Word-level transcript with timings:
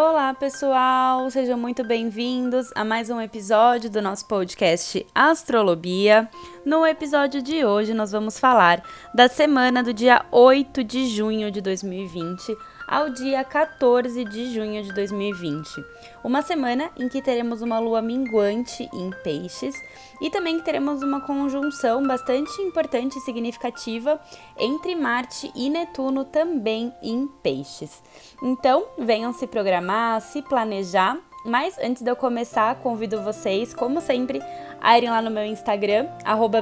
Olá, 0.00 0.32
pessoal! 0.32 1.28
Sejam 1.28 1.58
muito 1.58 1.82
bem-vindos 1.82 2.70
a 2.76 2.84
mais 2.84 3.10
um 3.10 3.20
episódio 3.20 3.90
do 3.90 4.00
nosso 4.00 4.28
podcast 4.28 5.04
Astrolobia. 5.12 6.30
No 6.64 6.86
episódio 6.86 7.42
de 7.42 7.64
hoje, 7.64 7.92
nós 7.92 8.12
vamos 8.12 8.38
falar 8.38 8.80
da 9.12 9.26
semana 9.26 9.82
do 9.82 9.92
dia 9.92 10.24
8 10.30 10.84
de 10.84 11.08
junho 11.08 11.50
de 11.50 11.60
2020 11.60 12.56
ao 12.88 13.10
dia 13.10 13.44
14 13.44 14.24
de 14.24 14.52
junho 14.54 14.82
de 14.82 14.92
2020. 14.94 15.84
Uma 16.24 16.40
semana 16.40 16.90
em 16.96 17.06
que 17.06 17.20
teremos 17.20 17.60
uma 17.60 17.78
lua 17.78 18.00
minguante 18.00 18.88
em 18.94 19.10
Peixes 19.22 19.74
e 20.22 20.30
também 20.30 20.58
teremos 20.60 21.02
uma 21.02 21.20
conjunção 21.20 22.02
bastante 22.06 22.62
importante 22.62 23.18
e 23.18 23.20
significativa 23.20 24.18
entre 24.58 24.96
Marte 24.96 25.52
e 25.54 25.68
Netuno 25.68 26.24
também 26.24 26.90
em 27.02 27.28
Peixes. 27.42 28.02
Então, 28.42 28.86
venham 28.98 29.34
se 29.34 29.46
programar, 29.46 30.22
se 30.22 30.40
planejar 30.40 31.27
mas 31.48 31.78
antes 31.78 32.02
de 32.02 32.10
eu 32.10 32.16
começar, 32.16 32.74
convido 32.76 33.22
vocês, 33.22 33.72
como 33.72 34.00
sempre, 34.00 34.42
a 34.80 34.96
irem 34.96 35.10
lá 35.10 35.20
no 35.20 35.30
meu 35.30 35.44
Instagram, 35.44 36.06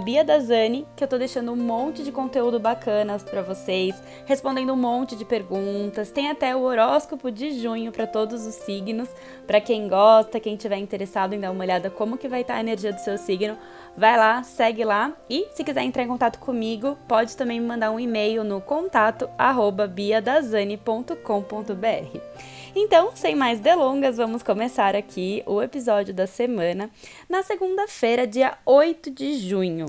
BiaDazani, 0.05 0.87
que 0.95 1.05
eu 1.05 1.09
tô 1.09 1.19
deixando 1.19 1.53
um 1.53 1.57
monte 1.57 2.03
de 2.03 2.11
conteúdo 2.11 2.59
bacana 2.59 3.19
para 3.19 3.43
vocês, 3.43 3.95
respondendo 4.25 4.73
um 4.73 4.77
monte 4.77 5.17
de 5.17 5.25
perguntas. 5.25 6.11
Tem 6.11 6.31
até 6.31 6.57
o 6.57 6.63
horóscopo 6.63 7.31
de 7.31 7.61
junho 7.61 7.93
para 7.93 8.07
todos 8.07 8.47
os 8.47 8.55
signos, 8.55 9.09
para 9.47 9.61
quem 9.61 9.89
gosta, 9.89 10.41
quem 10.41 10.57
tiver 10.57 10.79
interessado 10.79 11.35
em 11.35 11.41
dar 11.41 11.51
uma 11.51 11.65
olhada 11.65 11.91
como 11.91 12.17
que 12.17 12.29
vai 12.29 12.41
estar 12.41 12.55
tá 12.55 12.59
a 12.59 12.63
energia 12.63 12.93
do 12.93 13.01
seu 13.01 13.19
signo, 13.19 13.57
vai 13.97 14.17
lá, 14.17 14.43
segue 14.43 14.85
lá 14.85 15.13
e 15.29 15.47
se 15.53 15.65
quiser 15.65 15.83
entrar 15.83 16.03
em 16.03 16.09
contato 16.09 16.39
comigo, 16.39 16.97
pode 17.09 17.37
também 17.37 17.61
me 17.61 17.67
mandar 17.67 17.91
um 17.91 18.01
e-mail 18.01 18.45
no 18.45 18.61
contato 18.61 19.29
biadazani.com.br. 19.95 22.56
Então, 22.79 23.11
sem 23.15 23.35
mais 23.35 23.59
delongas, 23.59 24.19
vamos 24.19 24.43
começar 24.43 24.95
aqui 24.95 25.43
o 25.47 25.63
episódio 25.63 26.13
da 26.13 26.27
semana 26.27 26.91
na 27.27 27.43
segunda-feira, 27.43 28.27
dia 28.27 28.59
8 28.67 29.11
de 29.11 29.39
junho. 29.39 29.87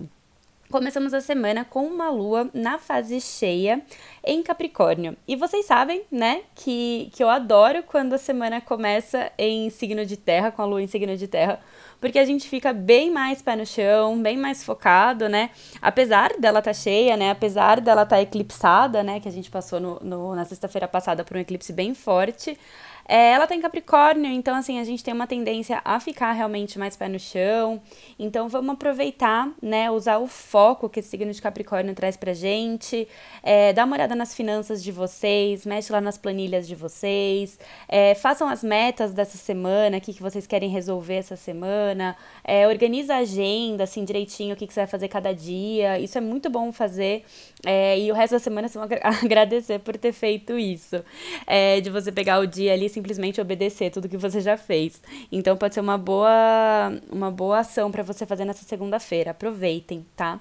Começamos 0.69 1.13
a 1.13 1.21
semana 1.21 1.63
com 1.63 1.85
uma 1.85 2.09
lua 2.09 2.49
na 2.53 2.77
fase 2.77 3.21
cheia 3.21 3.81
em 4.21 4.43
Capricórnio. 4.43 5.15
E 5.25 5.33
vocês 5.33 5.65
sabem, 5.65 6.03
né, 6.11 6.41
que, 6.53 7.09
que 7.13 7.23
eu 7.23 7.29
adoro 7.29 7.83
quando 7.83 8.11
a 8.11 8.17
semana 8.17 8.59
começa 8.59 9.31
em 9.37 9.69
signo 9.69 10.05
de 10.05 10.17
terra, 10.17 10.51
com 10.51 10.61
a 10.61 10.65
lua 10.65 10.81
em 10.81 10.87
signo 10.87 11.15
de 11.15 11.25
terra, 11.25 11.61
porque 12.01 12.19
a 12.19 12.25
gente 12.25 12.49
fica 12.49 12.73
bem 12.73 13.09
mais 13.09 13.41
pé 13.41 13.55
no 13.55 13.65
chão, 13.65 14.21
bem 14.21 14.35
mais 14.35 14.61
focado, 14.61 15.29
né? 15.29 15.51
Apesar 15.81 16.37
dela 16.37 16.59
estar 16.59 16.71
tá 16.71 16.73
cheia, 16.73 17.15
né? 17.15 17.31
Apesar 17.31 17.79
dela 17.79 18.03
estar 18.03 18.17
tá 18.17 18.21
eclipsada, 18.21 19.01
né? 19.01 19.21
Que 19.21 19.29
a 19.29 19.31
gente 19.31 19.49
passou 19.49 19.79
no, 19.79 19.99
no 20.01 20.35
na 20.35 20.43
sexta-feira 20.43 20.87
passada 20.87 21.23
por 21.23 21.37
um 21.37 21.39
eclipse 21.39 21.71
bem 21.71 21.93
forte. 21.93 22.59
É, 23.07 23.31
ela 23.31 23.47
tem 23.47 23.61
Capricórnio, 23.61 24.29
então 24.31 24.55
assim, 24.55 24.79
a 24.79 24.83
gente 24.83 25.03
tem 25.03 25.13
uma 25.13 25.25
tendência 25.25 25.81
a 25.85 25.99
ficar 25.99 26.33
realmente 26.33 26.77
mais 26.77 26.97
pé 26.97 27.07
no 27.07 27.19
chão. 27.19 27.81
Então 28.19 28.49
vamos 28.49 28.73
aproveitar, 28.73 29.49
né? 29.61 29.89
Usar 29.89 30.17
o 30.17 30.27
foco 30.27 30.89
que 30.89 30.99
esse 30.99 31.09
signo 31.09 31.31
de 31.31 31.41
Capricórnio 31.41 31.95
traz 31.95 32.17
pra 32.17 32.33
gente. 32.33 33.07
É, 33.41 33.71
dá 33.71 33.85
uma 33.85 33.95
olhada 33.95 34.13
nas 34.13 34.35
finanças 34.35 34.83
de 34.83 34.91
vocês, 34.91 35.65
mexe 35.65 35.91
lá 35.91 36.01
nas 36.01 36.17
planilhas 36.17 36.67
de 36.67 36.75
vocês. 36.75 37.57
É, 37.87 38.13
façam 38.15 38.49
as 38.49 38.61
metas 38.61 39.13
dessa 39.13 39.37
semana, 39.37 39.97
o 39.97 40.01
que, 40.01 40.13
que 40.13 40.21
vocês 40.21 40.45
querem 40.45 40.69
resolver 40.69 41.15
essa 41.15 41.37
semana. 41.37 42.15
É, 42.43 42.67
organiza 42.67 43.15
a 43.15 43.17
agenda, 43.19 43.85
assim, 43.85 44.03
direitinho, 44.03 44.53
o 44.53 44.57
que, 44.57 44.67
que 44.67 44.73
você 44.73 44.81
vai 44.81 44.87
fazer 44.87 45.07
cada 45.07 45.33
dia. 45.33 45.97
Isso 45.97 46.17
é 46.17 46.21
muito 46.21 46.49
bom 46.49 46.73
fazer. 46.73 47.23
É, 47.65 47.97
e 47.97 48.11
o 48.11 48.15
resto 48.15 48.33
da 48.33 48.39
semana 48.39 48.67
vai 48.67 48.99
agradecer 49.23 49.79
por 49.79 49.95
ter 49.97 50.11
feito 50.11 50.57
isso. 50.59 51.01
É, 51.45 51.79
de 51.79 51.89
você 51.89 52.11
pegar 52.11 52.39
o 52.39 52.45
dia 52.45 52.73
ali 52.73 52.89
simplesmente 52.97 53.39
obedecer 53.39 53.91
tudo 53.91 54.09
que 54.09 54.17
você 54.17 54.41
já 54.41 54.57
fez. 54.57 55.01
Então 55.31 55.55
pode 55.55 55.75
ser 55.75 55.81
uma 55.81 55.97
boa, 55.97 56.99
uma 57.11 57.29
boa 57.29 57.59
ação 57.59 57.91
para 57.91 58.01
você 58.01 58.25
fazer 58.25 58.43
nessa 58.43 58.65
segunda-feira. 58.65 59.31
Aproveitem, 59.31 60.03
tá? 60.15 60.39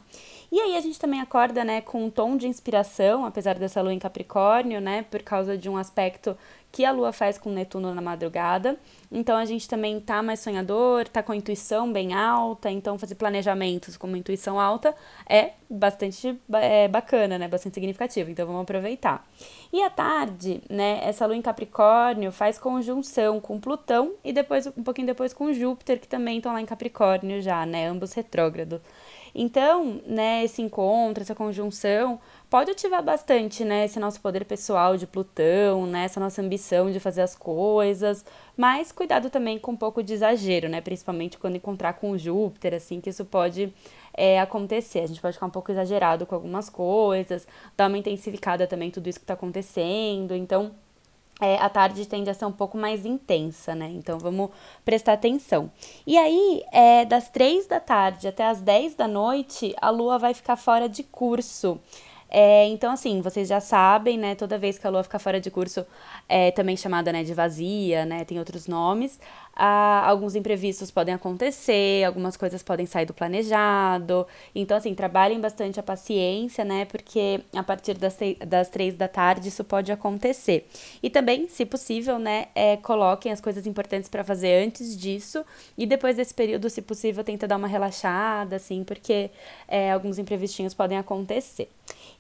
E 0.51 0.59
aí 0.59 0.77
a 0.77 0.81
gente 0.81 0.99
também 0.99 1.21
acorda, 1.21 1.65
né, 1.65 1.81
com 1.81 2.05
um 2.05 2.11
tom 2.11 2.37
de 2.37 2.47
inspiração, 2.47 3.27
apesar 3.27 3.59
dessa 3.59 3.83
lua 3.83 3.93
em 3.93 3.99
Capricórnio, 3.99 4.81
né, 4.81 5.05
por 5.11 5.23
causa 5.23 5.59
de 5.59 5.69
um 5.69 5.77
aspecto 5.77 6.37
que 6.77 6.85
a 6.85 6.93
lua 6.93 7.11
faz 7.11 7.39
com 7.39 7.49
Netuno 7.49 7.95
na 7.95 8.03
madrugada. 8.03 8.79
Então 9.11 9.35
a 9.35 9.47
gente 9.47 9.67
também 9.67 9.99
tá 9.99 10.23
mais 10.23 10.41
sonhador, 10.41 11.09
tá 11.09 11.23
com 11.23 11.33
a 11.33 11.37
intuição 11.37 11.91
bem 11.91 12.13
alta, 12.13 12.71
então 12.71 12.99
fazer 12.99 13.15
planejamentos 13.15 13.97
com 13.97 14.07
uma 14.07 14.19
intuição 14.19 14.61
alta 14.61 14.95
é 15.27 15.53
bastante 15.71 16.39
é, 16.53 16.87
bacana, 16.87 17.39
né? 17.39 17.49
Bastante 17.49 17.73
significativo. 17.73 18.31
Então 18.31 18.47
vamos 18.47 18.61
aproveitar. 18.61 19.27
E 19.73 19.83
à 19.83 19.89
tarde, 19.89 20.61
né, 20.69 21.01
essa 21.03 21.25
lua 21.25 21.35
em 21.35 21.41
Capricórnio 21.41 22.31
faz 22.31 22.59
conjunção 22.59 23.41
com 23.41 23.59
Plutão 23.59 24.13
e 24.23 24.31
depois 24.31 24.67
um 24.67 24.83
pouquinho 24.83 25.07
depois 25.07 25.33
com 25.33 25.51
Júpiter, 25.55 25.99
que 25.99 26.07
também 26.07 26.37
estão 26.37 26.53
lá 26.53 26.61
em 26.61 26.67
Capricórnio 26.67 27.41
já, 27.41 27.65
né? 27.65 27.89
Ambos 27.89 28.13
retrógrados. 28.13 28.83
Então, 29.39 30.01
né, 30.07 30.45
esse 30.45 30.63
encontro, 30.63 31.23
essa 31.23 31.35
conjunção 31.35 32.19
pode 32.49 32.71
ativar 32.71 33.03
bastante, 33.03 33.67
né, 33.67 33.85
esse 33.85 34.01
nosso 34.01 34.19
poder 34.19 34.47
pessoal 34.47 34.97
de 34.97 35.07
Plutão, 35.07 35.87
né, 35.87 36.05
essa 36.05 36.19
nossa 36.19 36.41
ambição 36.41 36.91
de 36.91 36.99
fazer 36.99 37.21
as 37.21 37.37
coisas, 37.37 38.25
mas 38.57 38.91
cuidado 38.91 39.29
também 39.29 39.59
com 39.59 39.73
um 39.73 39.77
pouco 39.77 40.03
de 40.03 40.15
exagero, 40.15 40.71
né, 40.71 40.81
principalmente 40.81 41.37
quando 41.37 41.57
encontrar 41.57 41.93
com 41.93 42.17
Júpiter, 42.17 42.73
assim, 42.73 42.99
que 42.99 43.11
isso 43.11 43.27
pode 43.27 43.71
é, 44.15 44.41
acontecer. 44.41 45.01
A 45.01 45.07
gente 45.07 45.21
pode 45.21 45.35
ficar 45.35 45.47
um 45.47 45.51
pouco 45.51 45.71
exagerado 45.71 46.25
com 46.25 46.35
algumas 46.35 46.71
coisas, 46.71 47.47
dar 47.77 47.89
uma 47.89 47.99
intensificada 47.99 48.67
também 48.67 48.91
tudo 48.91 49.07
isso 49.07 49.19
que 49.19 49.25
está 49.25 49.35
acontecendo, 49.35 50.35
então 50.35 50.73
é, 51.41 51.57
a 51.57 51.69
tarde 51.69 52.07
tende 52.07 52.31
a 52.31 52.35
ser 52.35 52.47
um 52.47 52.53
pouco 52.53 52.79
mais 52.79 53.05
intensa, 53.05 53.75
né? 53.75 53.91
Então 53.93 54.19
vamos 54.19 54.51
prestar 54.85 55.13
atenção. 55.13 55.71
E 56.07 56.17
aí, 56.17 56.63
é, 56.73 57.05
das 57.05 57.29
três 57.29 57.67
da 57.67 57.79
tarde 57.79 58.27
até 58.27 58.47
as 58.47 58.61
10 58.61 58.95
da 58.95 59.07
noite, 59.07 59.75
a 59.81 59.91
lua 59.91 60.19
vai 60.19 60.33
ficar 60.33 60.57
fora 60.57 60.89
de 60.89 61.03
curso. 61.03 61.79
É, 62.29 62.67
então, 62.67 62.93
assim, 62.93 63.21
vocês 63.21 63.49
já 63.49 63.61
sabem, 63.61 64.19
né? 64.19 64.35
Toda 64.35 64.59
vez 64.59 64.79
que 64.79 64.87
a 64.87 64.91
lua 64.91 65.03
fica 65.03 65.19
fora 65.19 65.41
de 65.41 65.51
curso, 65.51 65.87
é 66.29 66.51
também 66.51 66.77
chamada 66.77 67.13
né, 67.13 67.23
de 67.23 67.33
vazia, 67.33 68.05
né? 68.05 68.25
Tem 68.25 68.39
outros 68.39 68.67
nomes. 68.67 69.19
Ah, 69.55 70.05
alguns 70.07 70.35
imprevistos 70.35 70.91
podem 70.91 71.15
acontecer, 71.15 72.05
algumas 72.05 72.37
coisas 72.37 72.63
podem 72.63 72.85
sair 72.85 73.07
do 73.07 73.15
planejado. 73.15 74.27
Então, 74.55 74.77
assim, 74.77 74.95
trabalhem 74.95 75.41
bastante 75.41 75.81
a 75.81 75.83
paciência, 75.83 76.65
né? 76.65 76.85
Porque 76.85 77.41
a 77.55 77.63
partir 77.63 77.95
das, 77.95 78.19
das 78.47 78.69
três 78.69 78.97
da 78.97 79.09
tarde 79.09 79.49
isso 79.49 79.65
pode 79.65 79.91
acontecer. 79.93 80.69
E 81.03 81.09
também, 81.09 81.49
se 81.49 81.65
possível, 81.65 82.19
né? 82.19 82.49
É, 82.55 82.77
coloquem 82.77 83.33
as 83.33 83.41
coisas 83.41 83.67
importantes 83.67 84.11
para 84.11 84.25
fazer 84.25 84.65
antes 84.65 84.97
disso. 84.97 85.45
E 85.79 85.87
depois 85.87 86.17
desse 86.17 86.35
período, 86.35 86.69
se 86.69 86.83
possível, 86.83 87.25
tenta 87.25 87.47
dar 87.47 87.57
uma 87.57 87.69
relaxada, 87.69 88.57
assim, 88.57 88.85
porque 88.85 89.31
é, 89.69 89.93
alguns 89.93 90.19
imprevistinhos 90.19 90.75
podem 90.75 90.99
acontecer. 90.99 91.71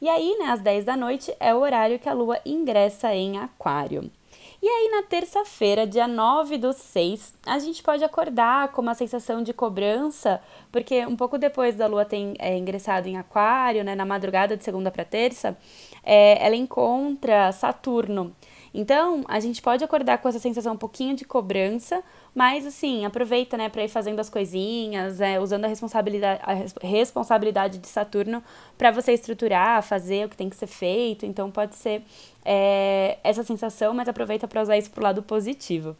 E 0.00 0.08
aí, 0.08 0.36
né, 0.38 0.46
às 0.46 0.60
10 0.60 0.84
da 0.84 0.96
noite 0.96 1.34
é 1.40 1.54
o 1.54 1.60
horário 1.60 1.98
que 1.98 2.08
a 2.08 2.12
lua 2.12 2.38
ingressa 2.44 3.14
em 3.14 3.38
Aquário. 3.38 4.10
E 4.62 4.68
aí, 4.68 4.90
na 4.90 5.02
terça-feira, 5.02 5.86
dia 5.86 6.08
9 6.08 6.56
do 6.58 6.72
6, 6.72 7.34
a 7.46 7.58
gente 7.58 7.82
pode 7.82 8.02
acordar 8.02 8.72
com 8.72 8.80
uma 8.80 8.94
sensação 8.94 9.42
de 9.42 9.52
cobrança, 9.52 10.40
porque 10.72 11.04
um 11.06 11.14
pouco 11.14 11.38
depois 11.38 11.76
da 11.76 11.86
lua 11.86 12.04
ter 12.04 12.34
é, 12.38 12.56
ingressado 12.56 13.06
em 13.08 13.16
Aquário, 13.16 13.84
né, 13.84 13.94
na 13.94 14.04
madrugada 14.04 14.56
de 14.56 14.64
segunda 14.64 14.90
para 14.90 15.04
terça, 15.04 15.56
é, 16.02 16.44
ela 16.44 16.56
encontra 16.56 17.52
Saturno. 17.52 18.34
Então, 18.78 19.24
a 19.26 19.40
gente 19.40 19.62
pode 19.62 19.82
acordar 19.82 20.18
com 20.18 20.28
essa 20.28 20.38
sensação 20.38 20.74
um 20.74 20.76
pouquinho 20.76 21.16
de 21.16 21.24
cobrança, 21.24 22.04
mas 22.34 22.66
assim, 22.66 23.06
aproveita, 23.06 23.56
né, 23.56 23.70
para 23.70 23.82
ir 23.82 23.88
fazendo 23.88 24.20
as 24.20 24.28
coisinhas, 24.28 25.18
é, 25.18 25.40
usando 25.40 25.64
a 25.64 25.68
responsabilidade, 25.68 26.42
a 26.44 26.86
responsabilidade 26.86 27.78
de 27.78 27.88
Saturno 27.88 28.44
para 28.76 28.90
você 28.90 29.12
estruturar, 29.12 29.82
fazer 29.82 30.26
o 30.26 30.28
que 30.28 30.36
tem 30.36 30.50
que 30.50 30.56
ser 30.56 30.66
feito. 30.66 31.24
Então, 31.24 31.50
pode 31.50 31.74
ser 31.74 32.02
é, 32.44 33.16
essa 33.24 33.42
sensação, 33.42 33.94
mas 33.94 34.10
aproveita 34.10 34.46
para 34.46 34.60
usar 34.60 34.76
isso 34.76 34.90
pro 34.90 35.02
lado 35.02 35.22
positivo. 35.22 35.96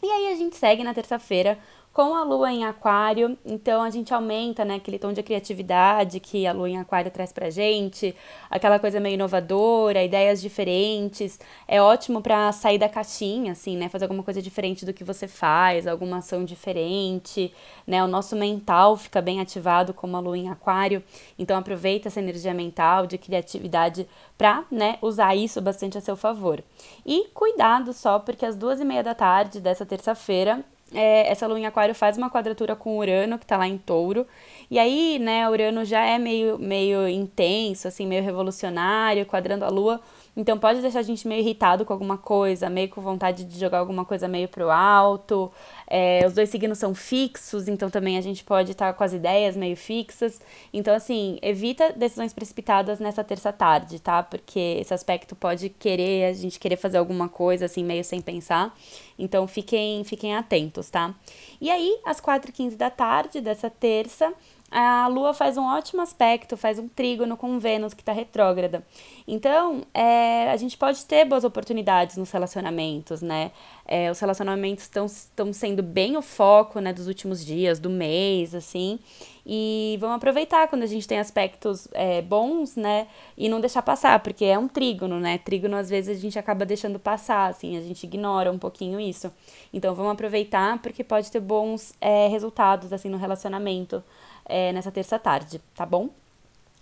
E 0.00 0.06
aí 0.06 0.32
a 0.32 0.36
gente 0.36 0.54
segue 0.54 0.84
na 0.84 0.94
terça-feira 0.94 1.58
com 1.94 2.16
a 2.16 2.24
lua 2.24 2.52
em 2.52 2.64
aquário, 2.64 3.38
então 3.46 3.80
a 3.80 3.88
gente 3.88 4.12
aumenta, 4.12 4.64
né, 4.64 4.74
aquele 4.74 4.98
tom 4.98 5.12
de 5.12 5.22
criatividade 5.22 6.18
que 6.18 6.44
a 6.44 6.52
lua 6.52 6.68
em 6.68 6.76
aquário 6.76 7.08
traz 7.08 7.32
pra 7.32 7.50
gente, 7.50 8.16
aquela 8.50 8.80
coisa 8.80 8.98
meio 8.98 9.14
inovadora, 9.14 10.02
ideias 10.02 10.42
diferentes. 10.42 11.38
É 11.68 11.80
ótimo 11.80 12.20
para 12.20 12.50
sair 12.50 12.78
da 12.78 12.88
caixinha, 12.88 13.52
assim, 13.52 13.76
né, 13.76 13.88
fazer 13.88 14.06
alguma 14.06 14.24
coisa 14.24 14.42
diferente 14.42 14.84
do 14.84 14.92
que 14.92 15.04
você 15.04 15.28
faz, 15.28 15.86
alguma 15.86 16.16
ação 16.16 16.44
diferente, 16.44 17.54
né? 17.86 18.02
O 18.02 18.08
nosso 18.08 18.34
mental 18.34 18.96
fica 18.96 19.22
bem 19.22 19.40
ativado 19.40 19.94
com 19.94 20.16
a 20.16 20.18
lua 20.18 20.36
em 20.36 20.48
aquário, 20.48 21.00
então 21.38 21.56
aproveita 21.56 22.08
essa 22.08 22.18
energia 22.18 22.52
mental 22.52 23.06
de 23.06 23.16
criatividade 23.16 24.04
para, 24.36 24.64
né, 24.68 24.98
usar 25.00 25.36
isso 25.36 25.62
bastante 25.62 25.96
a 25.96 26.00
seu 26.00 26.16
favor. 26.16 26.60
E 27.06 27.28
cuidado 27.32 27.92
só, 27.92 28.18
porque 28.18 28.44
às 28.44 28.56
duas 28.56 28.80
e 28.80 28.84
meia 28.84 29.04
da 29.04 29.14
tarde 29.14 29.60
dessa 29.60 29.86
terça-feira 29.86 30.64
é, 30.94 31.28
essa 31.30 31.46
lua 31.46 31.58
em 31.58 31.66
aquário 31.66 31.94
faz 31.94 32.16
uma 32.16 32.30
quadratura 32.30 32.74
com 32.76 32.98
Urano, 32.98 33.38
que 33.38 33.46
tá 33.46 33.56
lá 33.56 33.66
em 33.66 33.78
touro. 33.78 34.26
E 34.70 34.78
aí, 34.78 35.18
né, 35.18 35.48
Urano 35.48 35.84
já 35.84 36.04
é 36.04 36.18
meio, 36.18 36.58
meio 36.58 37.08
intenso, 37.08 37.88
assim, 37.88 38.06
meio 38.06 38.22
revolucionário, 38.22 39.26
quadrando 39.26 39.64
a 39.64 39.68
lua. 39.68 40.00
Então 40.36 40.58
pode 40.58 40.80
deixar 40.80 40.98
a 40.98 41.02
gente 41.02 41.26
meio 41.28 41.40
irritado 41.40 41.84
com 41.84 41.92
alguma 41.92 42.18
coisa, 42.18 42.68
meio 42.68 42.88
com 42.88 43.00
vontade 43.00 43.44
de 43.44 43.58
jogar 43.58 43.78
alguma 43.78 44.04
coisa 44.04 44.26
meio 44.26 44.48
pro 44.48 44.68
alto. 44.70 45.50
É, 45.86 46.24
os 46.26 46.34
dois 46.34 46.48
signos 46.48 46.78
são 46.78 46.94
fixos, 46.94 47.68
então 47.68 47.88
também 47.88 48.18
a 48.18 48.20
gente 48.20 48.42
pode 48.42 48.72
estar 48.72 48.88
tá 48.88 48.92
com 48.92 49.04
as 49.04 49.12
ideias 49.12 49.56
meio 49.56 49.76
fixas. 49.76 50.40
Então, 50.72 50.94
assim, 50.94 51.38
evita 51.40 51.92
decisões 51.92 52.32
precipitadas 52.32 52.98
nessa 52.98 53.22
terça 53.22 53.52
tarde, 53.52 54.00
tá? 54.00 54.22
Porque 54.22 54.78
esse 54.80 54.92
aspecto 54.92 55.36
pode 55.36 55.68
querer, 55.68 56.24
a 56.24 56.32
gente 56.32 56.58
querer 56.58 56.76
fazer 56.76 56.98
alguma 56.98 57.28
coisa, 57.28 57.66
assim, 57.66 57.84
meio 57.84 58.02
sem 58.02 58.20
pensar. 58.20 58.76
Então, 59.16 59.46
fiquem, 59.46 60.02
fiquem 60.02 60.34
atentos, 60.34 60.90
tá? 60.90 61.14
E 61.60 61.70
aí, 61.70 62.00
às 62.04 62.20
4h15 62.20 62.76
da 62.76 62.90
tarde 62.90 63.40
dessa 63.40 63.70
terça, 63.70 64.32
a 64.70 65.06
Lua 65.06 65.32
faz 65.32 65.56
um 65.56 65.64
ótimo 65.64 66.02
aspecto, 66.02 66.56
faz 66.56 66.78
um 66.78 66.88
trígono 66.88 67.36
com 67.36 67.58
Vênus 67.58 67.94
que 67.94 68.02
está 68.02 68.12
retrógrada. 68.12 68.84
Então, 69.26 69.82
é, 69.94 70.50
a 70.50 70.56
gente 70.56 70.76
pode 70.76 71.04
ter 71.06 71.24
boas 71.24 71.44
oportunidades 71.44 72.16
nos 72.16 72.30
relacionamentos, 72.30 73.22
né? 73.22 73.52
É, 73.86 74.10
os 74.10 74.18
relacionamentos 74.18 74.84
estão 74.84 75.52
sendo 75.52 75.82
bem 75.82 76.16
o 76.16 76.22
foco, 76.22 76.80
né, 76.80 76.92
dos 76.92 77.06
últimos 77.06 77.44
dias, 77.44 77.78
do 77.78 77.88
mês, 77.88 78.54
assim. 78.54 78.98
E 79.46 79.96
vamos 80.00 80.16
aproveitar 80.16 80.66
quando 80.68 80.82
a 80.82 80.86
gente 80.86 81.06
tem 81.06 81.18
aspectos 81.18 81.86
é, 81.92 82.22
bons, 82.22 82.76
né? 82.76 83.06
E 83.36 83.48
não 83.48 83.60
deixar 83.60 83.82
passar, 83.82 84.18
porque 84.20 84.44
é 84.44 84.58
um 84.58 84.66
trígono, 84.66 85.20
né? 85.20 85.38
Trígono, 85.38 85.76
às 85.76 85.90
vezes, 85.90 86.18
a 86.18 86.20
gente 86.20 86.38
acaba 86.38 86.64
deixando 86.64 86.98
passar, 86.98 87.46
assim, 87.50 87.76
a 87.76 87.80
gente 87.80 88.04
ignora 88.04 88.50
um 88.50 88.58
pouquinho 88.58 88.98
isso. 88.98 89.30
Então, 89.72 89.94
vamos 89.94 90.12
aproveitar, 90.12 90.80
porque 90.82 91.04
pode 91.04 91.30
ter 91.30 91.40
bons 91.40 91.92
é, 92.00 92.26
resultados, 92.28 92.92
assim, 92.92 93.08
no 93.08 93.18
relacionamento 93.18 94.02
é, 94.44 94.72
nessa 94.72 94.90
terça 94.90 95.18
tarde, 95.18 95.60
tá 95.74 95.86
bom? 95.86 96.08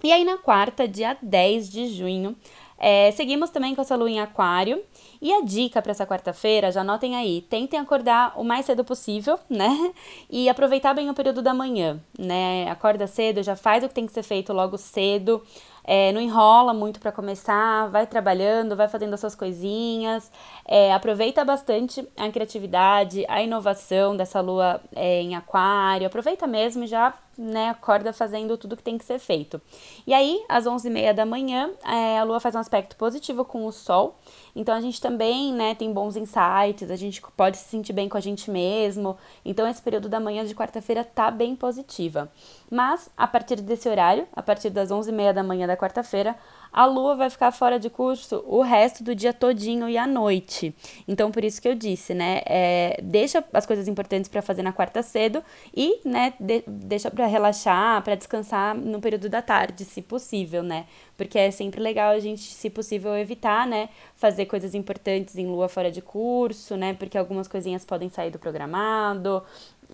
E 0.02 0.10
aí, 0.12 0.24
na 0.24 0.36
quarta, 0.36 0.88
dia 0.88 1.16
10 1.22 1.70
de 1.70 1.86
junho, 1.88 2.36
é, 2.76 3.12
seguimos 3.12 3.50
também 3.50 3.76
com 3.76 3.80
essa 3.80 3.94
lua 3.94 4.10
em 4.10 4.18
aquário. 4.18 4.82
E 5.20 5.32
a 5.32 5.40
dica 5.40 5.80
para 5.80 5.92
essa 5.92 6.04
quarta-feira, 6.04 6.72
já 6.72 6.80
anotem 6.80 7.14
aí, 7.14 7.42
tentem 7.42 7.78
acordar 7.78 8.32
o 8.36 8.42
mais 8.42 8.66
cedo 8.66 8.84
possível, 8.84 9.38
né? 9.48 9.92
E 10.28 10.48
aproveitar 10.48 10.92
bem 10.92 11.08
o 11.08 11.14
período 11.14 11.40
da 11.40 11.54
manhã, 11.54 12.00
né? 12.18 12.68
Acorda 12.68 13.06
cedo, 13.06 13.40
já 13.40 13.54
faz 13.54 13.84
o 13.84 13.88
que 13.88 13.94
tem 13.94 14.04
que 14.04 14.12
ser 14.12 14.24
feito 14.24 14.52
logo 14.52 14.76
cedo. 14.76 15.40
É, 15.84 16.12
não 16.12 16.20
enrola 16.20 16.74
muito 16.74 16.98
para 17.00 17.10
começar, 17.12 17.88
vai 17.88 18.06
trabalhando, 18.06 18.76
vai 18.76 18.88
fazendo 18.88 19.14
as 19.14 19.20
suas 19.20 19.34
coisinhas, 19.34 20.30
é, 20.64 20.92
aproveita 20.92 21.44
bastante 21.44 22.06
a 22.16 22.30
criatividade, 22.30 23.24
a 23.28 23.42
inovação 23.42 24.16
dessa 24.16 24.40
lua 24.40 24.80
é, 24.94 25.20
em 25.20 25.34
aquário, 25.34 26.06
aproveita 26.06 26.46
mesmo 26.46 26.84
e 26.84 26.86
já 26.86 27.12
né, 27.36 27.70
acorda 27.70 28.12
fazendo 28.12 28.56
tudo 28.56 28.76
que 28.76 28.82
tem 28.82 28.98
que 28.98 29.04
ser 29.04 29.18
feito. 29.18 29.60
E 30.06 30.12
aí, 30.12 30.44
às 30.48 30.64
11h30 30.64 31.12
da 31.12 31.24
manhã, 31.24 31.70
é, 31.84 32.18
a 32.18 32.24
lua 32.24 32.40
faz 32.40 32.54
um 32.54 32.58
aspecto 32.58 32.96
positivo 32.96 33.44
com 33.44 33.66
o 33.66 33.72
sol, 33.72 34.18
então 34.54 34.74
a 34.74 34.80
gente 34.80 35.00
também 35.00 35.52
né, 35.52 35.74
tem 35.74 35.92
bons 35.92 36.16
insights, 36.16 36.90
a 36.90 36.96
gente 36.96 37.22
pode 37.36 37.56
se 37.56 37.64
sentir 37.64 37.92
bem 37.92 38.08
com 38.08 38.16
a 38.16 38.20
gente 38.20 38.50
mesmo, 38.50 39.16
então 39.44 39.66
esse 39.66 39.80
período 39.80 40.08
da 40.08 40.20
manhã 40.20 40.44
de 40.44 40.54
quarta-feira 40.54 41.04
tá 41.04 41.30
bem 41.30 41.56
positiva. 41.56 42.30
Mas, 42.70 43.10
a 43.16 43.26
partir 43.26 43.56
desse 43.60 43.88
horário, 43.88 44.26
a 44.32 44.42
partir 44.42 44.70
das 44.70 44.90
11h30 44.90 45.32
da 45.32 45.42
manhã 45.42 45.66
da 45.66 45.76
quarta-feira, 45.76 46.36
a 46.72 46.86
lua 46.86 47.14
vai 47.14 47.28
ficar 47.28 47.50
fora 47.52 47.78
de 47.78 47.90
curso 47.90 48.42
o 48.46 48.62
resto 48.62 49.04
do 49.04 49.14
dia 49.14 49.32
todinho 49.32 49.88
e 49.88 49.98
à 49.98 50.06
noite. 50.06 50.74
Então, 51.06 51.30
por 51.30 51.44
isso 51.44 51.60
que 51.60 51.68
eu 51.68 51.74
disse, 51.74 52.14
né? 52.14 52.40
É, 52.46 52.98
deixa 53.02 53.44
as 53.52 53.66
coisas 53.66 53.86
importantes 53.86 54.28
para 54.28 54.40
fazer 54.40 54.62
na 54.62 54.72
quarta 54.72 55.02
cedo 55.02 55.44
e, 55.76 56.00
né, 56.04 56.32
de, 56.40 56.64
deixa 56.66 57.10
para 57.10 57.26
relaxar, 57.26 58.02
para 58.02 58.14
descansar 58.14 58.74
no 58.74 59.00
período 59.00 59.28
da 59.28 59.42
tarde, 59.42 59.84
se 59.84 60.00
possível, 60.00 60.62
né? 60.62 60.86
Porque 61.16 61.38
é 61.38 61.50
sempre 61.50 61.80
legal 61.80 62.12
a 62.12 62.18
gente, 62.18 62.42
se 62.42 62.70
possível, 62.70 63.16
evitar, 63.16 63.66
né, 63.66 63.90
fazer 64.14 64.46
coisas 64.46 64.74
importantes 64.74 65.36
em 65.36 65.46
lua 65.46 65.68
fora 65.68 65.90
de 65.90 66.00
curso, 66.00 66.76
né? 66.76 66.94
Porque 66.94 67.18
algumas 67.18 67.46
coisinhas 67.46 67.84
podem 67.84 68.08
sair 68.08 68.30
do 68.30 68.38
programado, 68.38 69.42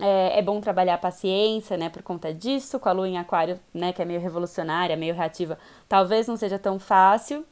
é, 0.00 0.38
é, 0.38 0.42
bom 0.42 0.60
trabalhar 0.60 0.94
a 0.94 0.98
paciência, 0.98 1.76
né, 1.76 1.88
por 1.88 2.02
conta 2.02 2.32
disso, 2.32 2.78
com 2.78 2.88
a 2.88 2.92
lua 2.92 3.08
em 3.08 3.18
aquário, 3.18 3.58
né, 3.72 3.92
que 3.92 4.02
é 4.02 4.04
meio 4.04 4.20
revolucionária, 4.20 4.96
meio 4.96 5.14
reativa, 5.14 5.58
talvez 5.88 6.26
não 6.26 6.36
seja 6.36 6.58
tão 6.58 6.78
fácil, 6.78 7.44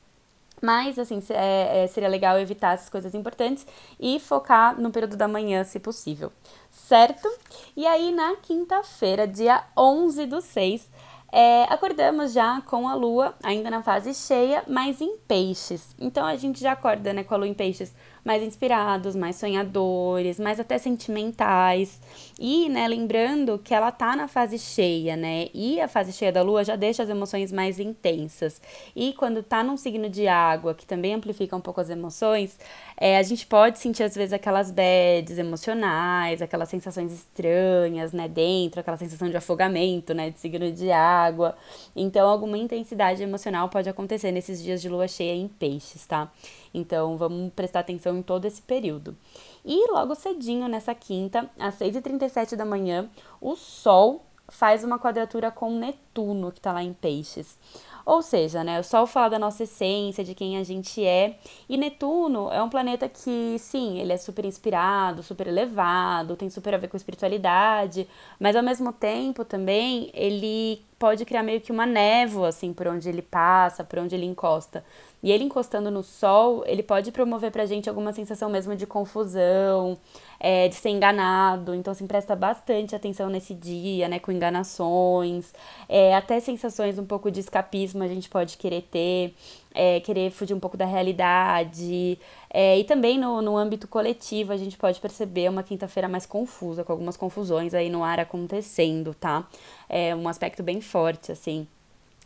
mas, 0.60 0.98
assim, 0.98 1.22
é, 1.30 1.84
é, 1.84 1.86
seria 1.86 2.08
legal 2.08 2.38
evitar 2.38 2.74
essas 2.74 2.88
coisas 2.88 3.14
importantes 3.14 3.66
e 4.00 4.18
focar 4.18 4.80
no 4.80 4.90
período 4.90 5.16
da 5.16 5.28
manhã, 5.28 5.62
se 5.64 5.78
possível, 5.78 6.32
certo? 6.70 7.28
E 7.76 7.86
aí, 7.86 8.10
na 8.10 8.36
quinta-feira, 8.36 9.26
dia 9.26 9.62
11 9.76 10.24
do 10.26 10.40
6, 10.40 10.88
é, 11.30 11.64
acordamos 11.64 12.32
já 12.32 12.62
com 12.62 12.88
a 12.88 12.94
lua 12.94 13.34
ainda 13.42 13.68
na 13.70 13.82
fase 13.82 14.14
cheia, 14.14 14.64
mas 14.66 15.02
em 15.02 15.18
peixes. 15.28 15.94
Então, 15.98 16.24
a 16.24 16.36
gente 16.36 16.60
já 16.60 16.72
acorda, 16.72 17.12
né, 17.12 17.22
com 17.22 17.34
a 17.34 17.36
lua 17.36 17.48
em 17.48 17.54
peixes 17.54 17.94
mais 18.26 18.42
inspirados, 18.42 19.14
mais 19.14 19.36
sonhadores, 19.36 20.40
mais 20.40 20.58
até 20.58 20.78
sentimentais. 20.78 22.00
E, 22.40 22.68
né, 22.68 22.88
lembrando 22.88 23.56
que 23.56 23.72
ela 23.72 23.92
tá 23.92 24.16
na 24.16 24.26
fase 24.26 24.58
cheia, 24.58 25.16
né? 25.16 25.46
E 25.54 25.80
a 25.80 25.86
fase 25.86 26.12
cheia 26.12 26.32
da 26.32 26.42
lua 26.42 26.64
já 26.64 26.74
deixa 26.74 27.04
as 27.04 27.08
emoções 27.08 27.52
mais 27.52 27.78
intensas. 27.78 28.60
E 28.96 29.12
quando 29.12 29.44
tá 29.44 29.62
num 29.62 29.76
signo 29.76 30.10
de 30.10 30.26
água, 30.26 30.74
que 30.74 30.84
também 30.84 31.14
amplifica 31.14 31.54
um 31.54 31.60
pouco 31.60 31.80
as 31.80 31.88
emoções, 31.88 32.58
é, 32.96 33.16
a 33.16 33.22
gente 33.22 33.46
pode 33.46 33.78
sentir 33.78 34.02
às 34.02 34.16
vezes 34.16 34.32
aquelas 34.32 34.72
bads 34.72 35.38
emocionais, 35.38 36.42
aquelas 36.42 36.68
sensações 36.68 37.12
estranhas, 37.12 38.12
né, 38.12 38.26
dentro, 38.26 38.80
aquela 38.80 38.96
sensação 38.96 39.30
de 39.30 39.36
afogamento, 39.36 40.12
né, 40.12 40.30
de 40.30 40.40
signo 40.40 40.72
de 40.72 40.90
água. 40.90 41.56
Então, 41.94 42.28
alguma 42.28 42.58
intensidade 42.58 43.22
emocional 43.22 43.68
pode 43.68 43.88
acontecer 43.88 44.32
nesses 44.32 44.60
dias 44.60 44.82
de 44.82 44.88
lua 44.88 45.06
cheia 45.06 45.32
em 45.32 45.46
peixes, 45.46 46.04
tá? 46.06 46.28
Então, 46.76 47.16
vamos 47.16 47.52
prestar 47.54 47.80
atenção 47.80 48.16
em 48.18 48.22
todo 48.22 48.44
esse 48.44 48.60
período. 48.60 49.16
E 49.64 49.90
logo 49.90 50.14
cedinho, 50.14 50.68
nessa 50.68 50.94
quinta, 50.94 51.50
às 51.58 51.78
6h37 51.78 52.54
da 52.54 52.64
manhã, 52.64 53.08
o 53.40 53.56
Sol 53.56 54.24
faz 54.48 54.84
uma 54.84 54.98
quadratura 54.98 55.50
com 55.50 55.70
Netuno, 55.70 56.52
que 56.52 56.58
está 56.58 56.72
lá 56.72 56.82
em 56.82 56.92
Peixes. 56.92 57.58
Ou 58.04 58.22
seja, 58.22 58.62
né, 58.62 58.78
o 58.78 58.84
Sol 58.84 59.04
fala 59.06 59.30
da 59.30 59.38
nossa 59.38 59.64
essência, 59.64 60.22
de 60.22 60.34
quem 60.34 60.56
a 60.56 60.62
gente 60.62 61.04
é, 61.04 61.38
e 61.68 61.76
Netuno 61.76 62.48
é 62.52 62.62
um 62.62 62.68
planeta 62.68 63.08
que, 63.08 63.56
sim, 63.58 63.98
ele 63.98 64.12
é 64.12 64.16
super 64.16 64.44
inspirado, 64.44 65.24
super 65.24 65.48
elevado, 65.48 66.36
tem 66.36 66.48
super 66.48 66.74
a 66.74 66.78
ver 66.78 66.86
com 66.86 66.96
espiritualidade, 66.96 68.06
mas 68.38 68.54
ao 68.54 68.62
mesmo 68.62 68.92
tempo 68.92 69.44
também 69.44 70.12
ele 70.14 70.80
pode 70.98 71.24
criar 71.24 71.42
meio 71.42 71.60
que 71.60 71.70
uma 71.70 71.84
névoa, 71.84 72.48
assim, 72.48 72.72
por 72.72 72.86
onde 72.86 73.08
ele 73.08 73.22
passa, 73.22 73.84
por 73.84 73.98
onde 73.98 74.14
ele 74.14 74.24
encosta. 74.24 74.84
E 75.22 75.30
ele 75.30 75.44
encostando 75.44 75.90
no 75.90 76.02
sol, 76.02 76.62
ele 76.66 76.82
pode 76.82 77.10
promover 77.10 77.50
pra 77.50 77.66
gente 77.66 77.88
alguma 77.88 78.12
sensação 78.12 78.48
mesmo 78.48 78.76
de 78.76 78.86
confusão, 78.86 79.98
é, 80.38 80.68
de 80.68 80.74
ser 80.74 80.90
enganado. 80.90 81.74
Então, 81.74 81.92
assim, 81.92 82.06
presta 82.06 82.36
bastante 82.36 82.94
atenção 82.94 83.28
nesse 83.28 83.54
dia, 83.54 84.08
né? 84.08 84.18
Com 84.18 84.30
enganações, 84.32 85.52
é, 85.88 86.14
até 86.14 86.38
sensações 86.40 86.98
um 86.98 87.06
pouco 87.06 87.30
de 87.30 87.40
escapismo 87.40 88.02
a 88.02 88.08
gente 88.08 88.28
pode 88.28 88.56
querer 88.56 88.82
ter, 88.82 89.34
é, 89.76 90.00
querer 90.00 90.30
fugir 90.30 90.54
um 90.54 90.60
pouco 90.60 90.76
da 90.76 90.86
realidade. 90.86 92.18
É, 92.50 92.78
e 92.78 92.84
também 92.84 93.18
no, 93.18 93.42
no 93.42 93.56
âmbito 93.56 93.86
coletivo 93.86 94.52
a 94.52 94.56
gente 94.56 94.76
pode 94.76 94.98
perceber 94.98 95.48
uma 95.50 95.62
quinta-feira 95.62 96.08
mais 96.08 96.24
confusa, 96.26 96.82
com 96.82 96.92
algumas 96.92 97.16
confusões 97.16 97.74
aí 97.74 97.90
no 97.90 98.02
ar 98.02 98.18
acontecendo, 98.18 99.14
tá? 99.14 99.46
É 99.88 100.14
um 100.16 100.26
aspecto 100.28 100.62
bem 100.62 100.80
forte, 100.80 101.30
assim. 101.30 101.68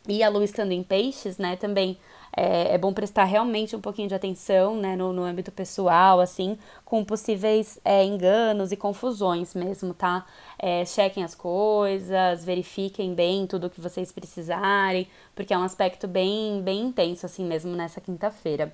E 0.08 0.22
a 0.22 0.28
lua 0.28 0.44
estando 0.44 0.72
em 0.72 0.82
peixes, 0.82 1.36
né, 1.36 1.56
também 1.56 1.98
é, 2.34 2.74
é 2.74 2.78
bom 2.78 2.92
prestar 2.92 3.24
realmente 3.24 3.76
um 3.76 3.80
pouquinho 3.80 4.08
de 4.08 4.14
atenção, 4.14 4.76
né, 4.76 4.96
no, 4.96 5.12
no 5.12 5.24
âmbito 5.24 5.52
pessoal, 5.52 6.20
assim, 6.20 6.58
com 6.84 7.04
possíveis 7.04 7.78
é, 7.84 8.04
enganos 8.04 8.72
e 8.72 8.76
confusões 8.76 9.54
mesmo, 9.54 9.92
tá? 9.92 10.24
É, 10.58 10.84
chequem 10.84 11.22
as 11.22 11.34
coisas, 11.34 12.44
verifiquem 12.44 13.14
bem 13.14 13.46
tudo 13.46 13.66
o 13.66 13.70
que 13.70 13.80
vocês 13.80 14.10
precisarem, 14.10 15.06
porque 15.34 15.52
é 15.52 15.58
um 15.58 15.62
aspecto 15.62 16.08
bem, 16.08 16.62
bem 16.62 16.80
intenso, 16.86 17.26
assim 17.26 17.44
mesmo, 17.44 17.76
nessa 17.76 18.00
quinta-feira. 18.00 18.72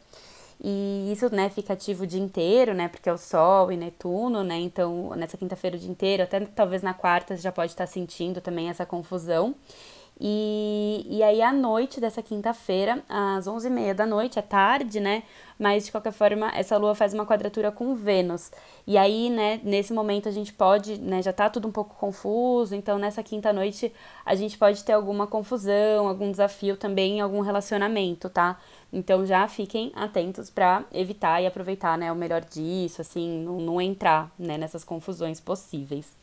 E 0.62 1.10
isso, 1.12 1.28
né, 1.34 1.50
fica 1.50 1.72
ativo 1.74 2.04
o 2.04 2.06
dia 2.06 2.20
inteiro, 2.20 2.72
né, 2.72 2.88
porque 2.88 3.08
é 3.08 3.12
o 3.12 3.18
Sol 3.18 3.70
e 3.72 3.76
Netuno, 3.76 4.42
né, 4.42 4.58
então 4.58 5.10
nessa 5.16 5.36
quinta-feira 5.36 5.76
o 5.76 5.78
dia 5.78 5.90
inteiro, 5.90 6.22
até 6.22 6.40
talvez 6.40 6.82
na 6.82 6.94
quarta 6.94 7.36
você 7.36 7.42
já 7.42 7.52
pode 7.52 7.72
estar 7.72 7.86
sentindo 7.86 8.40
também 8.40 8.68
essa 8.70 8.86
confusão. 8.86 9.54
E, 10.18 11.06
e 11.10 11.22
aí, 11.22 11.42
à 11.42 11.52
noite 11.52 12.00
dessa 12.00 12.22
quinta-feira, 12.22 13.02
às 13.08 13.46
11h30 13.46 13.94
da 13.94 14.06
noite, 14.06 14.38
à 14.38 14.42
tarde, 14.42 14.98
né, 14.98 15.22
mas 15.58 15.86
de 15.86 15.92
qualquer 15.92 16.12
forma, 16.12 16.50
essa 16.54 16.76
lua 16.78 16.94
faz 16.94 17.12
uma 17.12 17.26
quadratura 17.26 17.70
com 17.70 17.94
Vênus. 17.94 18.50
E 18.86 18.96
aí, 18.96 19.28
né, 19.28 19.60
nesse 19.62 19.92
momento 19.92 20.26
a 20.28 20.32
gente 20.32 20.54
pode, 20.54 20.98
né, 20.98 21.20
já 21.22 21.32
tá 21.34 21.50
tudo 21.50 21.68
um 21.68 21.72
pouco 21.72 21.94
confuso, 21.96 22.74
então 22.74 22.98
nessa 22.98 23.22
quinta 23.22 23.52
noite 23.52 23.92
a 24.24 24.34
gente 24.34 24.56
pode 24.56 24.84
ter 24.84 24.92
alguma 24.92 25.26
confusão, 25.26 26.08
algum 26.08 26.30
desafio 26.30 26.76
também 26.76 27.20
algum 27.20 27.40
relacionamento, 27.40 28.30
tá? 28.30 28.58
Então 28.92 29.26
já 29.26 29.46
fiquem 29.48 29.92
atentos 29.94 30.48
para 30.48 30.84
evitar 30.92 31.42
e 31.42 31.46
aproveitar, 31.46 31.98
né, 31.98 32.10
o 32.10 32.16
melhor 32.16 32.42
disso, 32.42 33.00
assim, 33.00 33.42
não, 33.42 33.60
não 33.60 33.80
entrar, 33.80 34.32
né, 34.38 34.56
nessas 34.56 34.84
confusões 34.84 35.40
possíveis. 35.40 36.14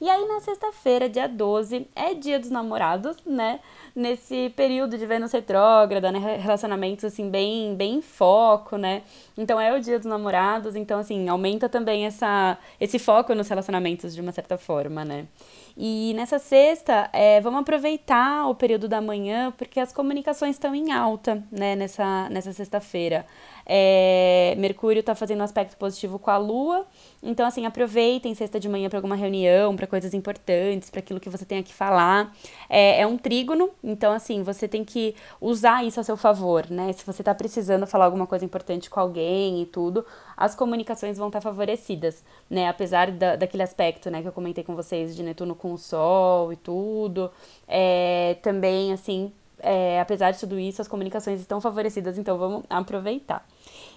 E 0.00 0.10
aí 0.10 0.26
na 0.26 0.40
sexta-feira, 0.40 1.08
dia 1.08 1.28
12, 1.28 1.86
é 1.94 2.12
dia 2.12 2.40
dos 2.40 2.50
namorados, 2.50 3.16
né? 3.24 3.60
Nesse 3.94 4.50
período 4.56 4.98
de 4.98 5.06
Vênus 5.06 5.30
retrógrada, 5.30 6.10
né? 6.10 6.18
Relacionamentos 6.40 7.04
assim 7.04 7.30
bem 7.30 7.76
bem 7.76 7.98
em 7.98 8.02
foco, 8.02 8.76
né? 8.76 9.02
Então 9.38 9.60
é 9.60 9.72
o 9.72 9.80
dia 9.80 10.00
dos 10.00 10.08
namorados, 10.08 10.74
então 10.74 10.98
assim, 10.98 11.28
aumenta 11.28 11.68
também 11.68 12.04
essa 12.04 12.58
esse 12.80 12.98
foco 12.98 13.32
nos 13.32 13.46
relacionamentos 13.46 14.12
de 14.12 14.20
uma 14.20 14.32
certa 14.32 14.58
forma, 14.58 15.04
né? 15.04 15.28
E 15.76 16.12
nessa 16.14 16.38
sexta, 16.38 17.08
é, 17.12 17.40
vamos 17.40 17.60
aproveitar 17.60 18.48
o 18.48 18.54
período 18.54 18.88
da 18.88 19.00
manhã, 19.00 19.52
porque 19.56 19.80
as 19.80 19.92
comunicações 19.92 20.56
estão 20.56 20.74
em 20.74 20.92
alta, 20.92 21.42
né, 21.50 21.74
nessa, 21.74 22.28
nessa 22.28 22.52
sexta-feira. 22.52 23.24
É, 23.64 24.54
Mercúrio 24.58 25.00
está 25.00 25.14
fazendo 25.14 25.42
aspecto 25.42 25.76
positivo 25.76 26.18
com 26.18 26.30
a 26.30 26.36
Lua, 26.36 26.86
então, 27.22 27.46
assim, 27.46 27.64
aproveitem 27.64 28.34
sexta 28.34 28.58
de 28.58 28.68
manhã 28.68 28.88
para 28.88 28.98
alguma 28.98 29.14
reunião, 29.14 29.76
para 29.76 29.86
coisas 29.86 30.12
importantes, 30.12 30.90
para 30.90 30.98
aquilo 30.98 31.20
que 31.20 31.30
você 31.30 31.44
tenha 31.44 31.62
que 31.62 31.72
falar. 31.72 32.34
É, 32.68 33.00
é 33.00 33.06
um 33.06 33.16
trígono, 33.16 33.70
então, 33.82 34.12
assim, 34.12 34.42
você 34.42 34.66
tem 34.66 34.84
que 34.84 35.14
usar 35.40 35.84
isso 35.84 36.00
a 36.00 36.02
seu 36.02 36.16
favor, 36.16 36.68
né? 36.68 36.92
Se 36.92 37.06
você 37.06 37.22
está 37.22 37.34
precisando 37.34 37.86
falar 37.86 38.06
alguma 38.06 38.26
coisa 38.26 38.44
importante 38.44 38.90
com 38.90 38.98
alguém 38.98 39.62
e 39.62 39.66
tudo, 39.66 40.04
as 40.42 40.56
comunicações 40.56 41.16
vão 41.16 41.28
estar 41.28 41.40
favorecidas, 41.40 42.24
né? 42.50 42.68
Apesar 42.68 43.12
da, 43.12 43.36
daquele 43.36 43.62
aspecto, 43.62 44.10
né, 44.10 44.22
que 44.22 44.26
eu 44.26 44.32
comentei 44.32 44.64
com 44.64 44.74
vocês 44.74 45.14
de 45.14 45.22
Netuno 45.22 45.54
com 45.54 45.72
o 45.72 45.78
Sol 45.78 46.52
e 46.52 46.56
tudo, 46.56 47.30
é, 47.68 48.36
também, 48.42 48.92
assim, 48.92 49.32
é, 49.60 50.00
apesar 50.00 50.32
de 50.32 50.40
tudo 50.40 50.58
isso, 50.58 50.82
as 50.82 50.88
comunicações 50.88 51.38
estão 51.38 51.60
favorecidas, 51.60 52.18
então 52.18 52.36
vamos 52.36 52.64
aproveitar. 52.68 53.46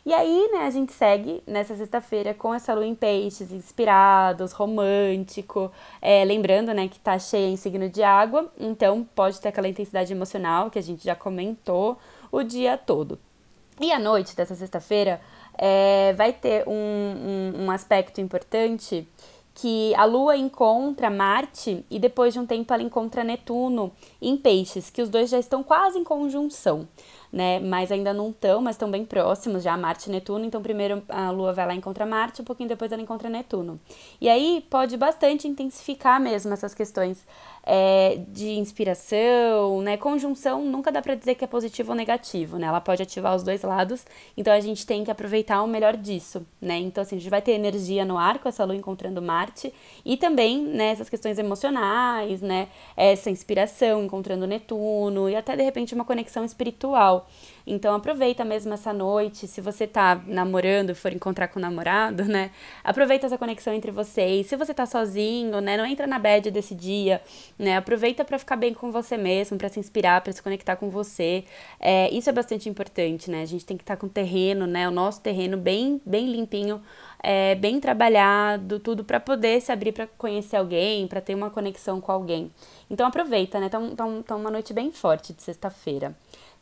E 0.06 0.14
aí, 0.14 0.50
né, 0.54 0.68
a 0.68 0.70
gente 0.70 0.94
segue 0.94 1.42
nessa 1.48 1.76
sexta-feira 1.76 2.32
com 2.32 2.54
essa 2.54 2.76
lua 2.76 2.86
em 2.86 2.94
peixes, 2.94 3.52
inspirados, 3.52 4.52
romântico, 4.52 5.72
é, 6.00 6.24
lembrando, 6.24 6.76
né, 6.76 6.88
que 6.88 7.00
tá 7.00 7.18
cheia 7.18 7.50
em 7.50 7.58
signo 7.58 7.90
de 7.90 8.04
água, 8.04 8.52
então 8.60 9.04
pode 9.16 9.42
ter 9.42 9.48
aquela 9.48 9.68
intensidade 9.68 10.14
emocional 10.14 10.70
que 10.70 10.78
a 10.78 10.84
gente 10.84 11.04
já 11.04 11.16
comentou 11.16 11.98
o 12.32 12.44
dia 12.44 12.78
todo. 12.78 13.18
E 13.82 13.92
à 13.92 14.00
noite 14.00 14.36
dessa 14.36 14.54
sexta-feira 14.54 15.20
é, 15.58 16.14
vai 16.14 16.34
ter 16.34 16.68
um, 16.68 16.74
um, 16.74 17.66
um 17.66 17.72
aspecto 17.72 18.22
importante 18.22 19.08
que 19.54 19.96
a 19.96 20.04
Lua 20.04 20.36
encontra 20.36 21.10
Marte 21.10 21.86
e 21.90 21.98
depois 21.98 22.34
de 22.34 22.40
um 22.40 22.46
tempo 22.46 22.74
ela 22.74 22.84
encontra 22.84 23.24
Netuno 23.24 23.92
em 24.22 24.36
Peixes, 24.36 24.90
que 24.90 25.02
os 25.02 25.10
dois 25.10 25.30
já 25.30 25.40
estão 25.40 25.64
quase 25.64 25.98
em 25.98 26.04
conjunção 26.04 26.86
né? 27.36 27.60
Mas 27.60 27.92
ainda 27.92 28.14
não 28.14 28.30
estão, 28.30 28.62
mas 28.62 28.76
estão 28.76 28.90
bem 28.90 29.04
próximos 29.04 29.62
já, 29.62 29.76
Marte 29.76 30.08
e 30.08 30.12
Netuno. 30.12 30.46
Então, 30.46 30.62
primeiro 30.62 31.04
a 31.10 31.30
Lua 31.32 31.52
vai 31.52 31.68
lá 31.68 31.76
e 31.76 31.78
encontra 31.78 32.06
Marte, 32.06 32.42
um 32.42 32.46
pouquinho 32.46 32.70
depois 32.70 32.94
ela 32.94 33.02
encontra 33.02 33.30
Netuno. 33.30 33.78
E 34.22 34.30
aí 34.30 34.66
pode 34.70 34.96
bastante 34.96 35.46
intensificar 35.46 36.18
mesmo 36.18 36.54
essas 36.54 36.74
questões 36.74 37.26
é, 37.66 38.20
de 38.28 38.52
inspiração, 38.52 39.82
né? 39.82 39.98
Conjunção 39.98 40.64
nunca 40.64 40.92
dá 40.92 41.02
para 41.02 41.16
dizer 41.16 41.34
que 41.36 41.44
é 41.44 41.48
positivo 41.48 41.92
ou 41.92 41.96
negativo, 41.96 42.60
né? 42.60 42.68
Ela 42.68 42.80
pode 42.80 43.02
ativar 43.02 43.36
os 43.36 43.42
dois 43.42 43.64
lados, 43.64 44.06
então 44.38 44.54
a 44.54 44.60
gente 44.60 44.86
tem 44.86 45.04
que 45.04 45.10
aproveitar 45.10 45.64
o 45.64 45.68
melhor 45.68 45.98
disso, 45.98 46.46
né? 46.62 46.78
Então, 46.78 47.02
assim, 47.02 47.16
a 47.16 47.20
gente 47.20 47.30
vai 47.30 47.42
ter 47.42 47.54
energia 47.54 48.06
no 48.06 48.18
ar 48.18 48.38
com 48.38 48.48
essa 48.48 48.64
Lua 48.64 48.76
encontrando 48.76 49.22
Marte 49.22 49.74
e 50.06 50.16
também, 50.16 50.62
né, 50.62 50.92
essas 50.92 51.10
questões 51.10 51.40
emocionais, 51.40 52.42
né? 52.42 52.68
Essa 52.96 53.32
inspiração 53.32 54.04
encontrando 54.04 54.46
Netuno 54.46 55.28
e 55.28 55.36
até 55.36 55.56
de 55.56 55.64
repente 55.64 55.96
uma 55.96 56.06
conexão 56.06 56.46
espiritual. 56.46 57.28
Então 57.66 57.96
aproveita 57.96 58.46
mesmo 58.46 58.74
essa 58.74 58.94
noite, 58.94 59.48
se 59.48 59.60
você 59.60 59.88
tá 59.88 60.22
namorando, 60.28 60.94
for 60.94 61.12
encontrar 61.12 61.48
com 61.48 61.58
o 61.58 61.62
namorado, 61.62 62.26
né? 62.26 62.52
Aproveita 62.84 63.26
essa 63.26 63.38
conexão 63.40 63.74
entre 63.74 63.90
vocês. 63.92 64.46
Se 64.46 64.56
você 64.56 64.74
tá 64.74 64.86
sozinho, 64.86 65.60
né, 65.62 65.76
não 65.76 65.86
entra 65.86 66.06
na 66.06 66.20
bad 66.20 66.52
desse 66.52 66.76
dia, 66.76 67.22
né? 67.58 67.78
Aproveita 67.78 68.26
para 68.26 68.38
ficar 68.38 68.56
bem 68.56 68.74
com 68.74 68.92
você 68.92 69.18
mesmo, 69.18 69.58
para 69.58 69.70
se 69.70 69.80
inspirar, 69.80 70.22
para 70.22 70.32
se 70.34 70.42
conectar 70.42 70.76
com 70.76 70.90
você. 70.90 71.46
É, 71.80 72.10
isso 72.12 72.30
é 72.30 72.34
bastante 72.34 72.70
importante, 72.70 73.30
né? 73.32 73.42
A 73.42 73.46
gente 73.46 73.66
tem 73.66 73.78
que 73.78 73.84
estar 73.84 73.96
tá 73.96 74.00
com 74.00 74.08
o 74.08 74.10
terreno, 74.10 74.68
né, 74.68 74.88
o 74.88 74.92
nosso 74.92 75.22
terreno 75.22 75.58
bem 75.58 76.02
bem 76.06 76.32
limpinho, 76.32 76.82
é, 77.24 77.56
bem 77.56 77.80
trabalhado, 77.80 78.80
tudo 78.80 79.04
para 79.04 79.20
poder 79.20 79.62
se 79.62 79.72
abrir 79.72 79.92
para 79.92 80.08
conhecer 80.08 80.58
alguém, 80.58 81.08
para 81.08 81.22
ter 81.22 81.36
uma 81.36 81.50
conexão 81.50 82.02
com 82.02 82.12
alguém. 82.12 82.52
Então 82.90 83.08
aproveita, 83.08 83.60
né? 83.60 83.68
Então, 83.68 83.88
então, 83.88 84.20
então 84.20 84.38
uma 84.40 84.52
noite 84.52 84.74
bem 84.74 84.92
forte 84.92 85.34
de 85.34 85.42
sexta-feira 85.42 86.16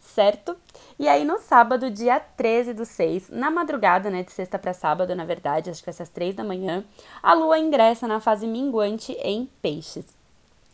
certo? 0.04 0.56
E 1.00 1.08
aí 1.08 1.24
no 1.24 1.40
sábado, 1.40 1.90
dia 1.90 2.20
13 2.20 2.74
do 2.74 2.86
6, 2.86 3.30
na 3.30 3.50
madrugada, 3.50 4.10
né, 4.10 4.22
de 4.22 4.32
sexta 4.32 4.60
para 4.60 4.74
sábado, 4.74 5.16
na 5.16 5.26
verdade, 5.26 5.70
acho 5.70 5.80
que 5.80 5.86
vai 5.86 5.94
ser 5.94 6.04
às 6.04 6.10
3 6.10 6.36
da 6.36 6.44
manhã, 6.44 6.84
a 7.22 7.34
lua 7.34 7.58
ingressa 7.58 8.08
na 8.08 8.20
fase 8.20 8.46
minguante 8.46 9.14
em 9.14 9.50
peixes. 9.62 10.23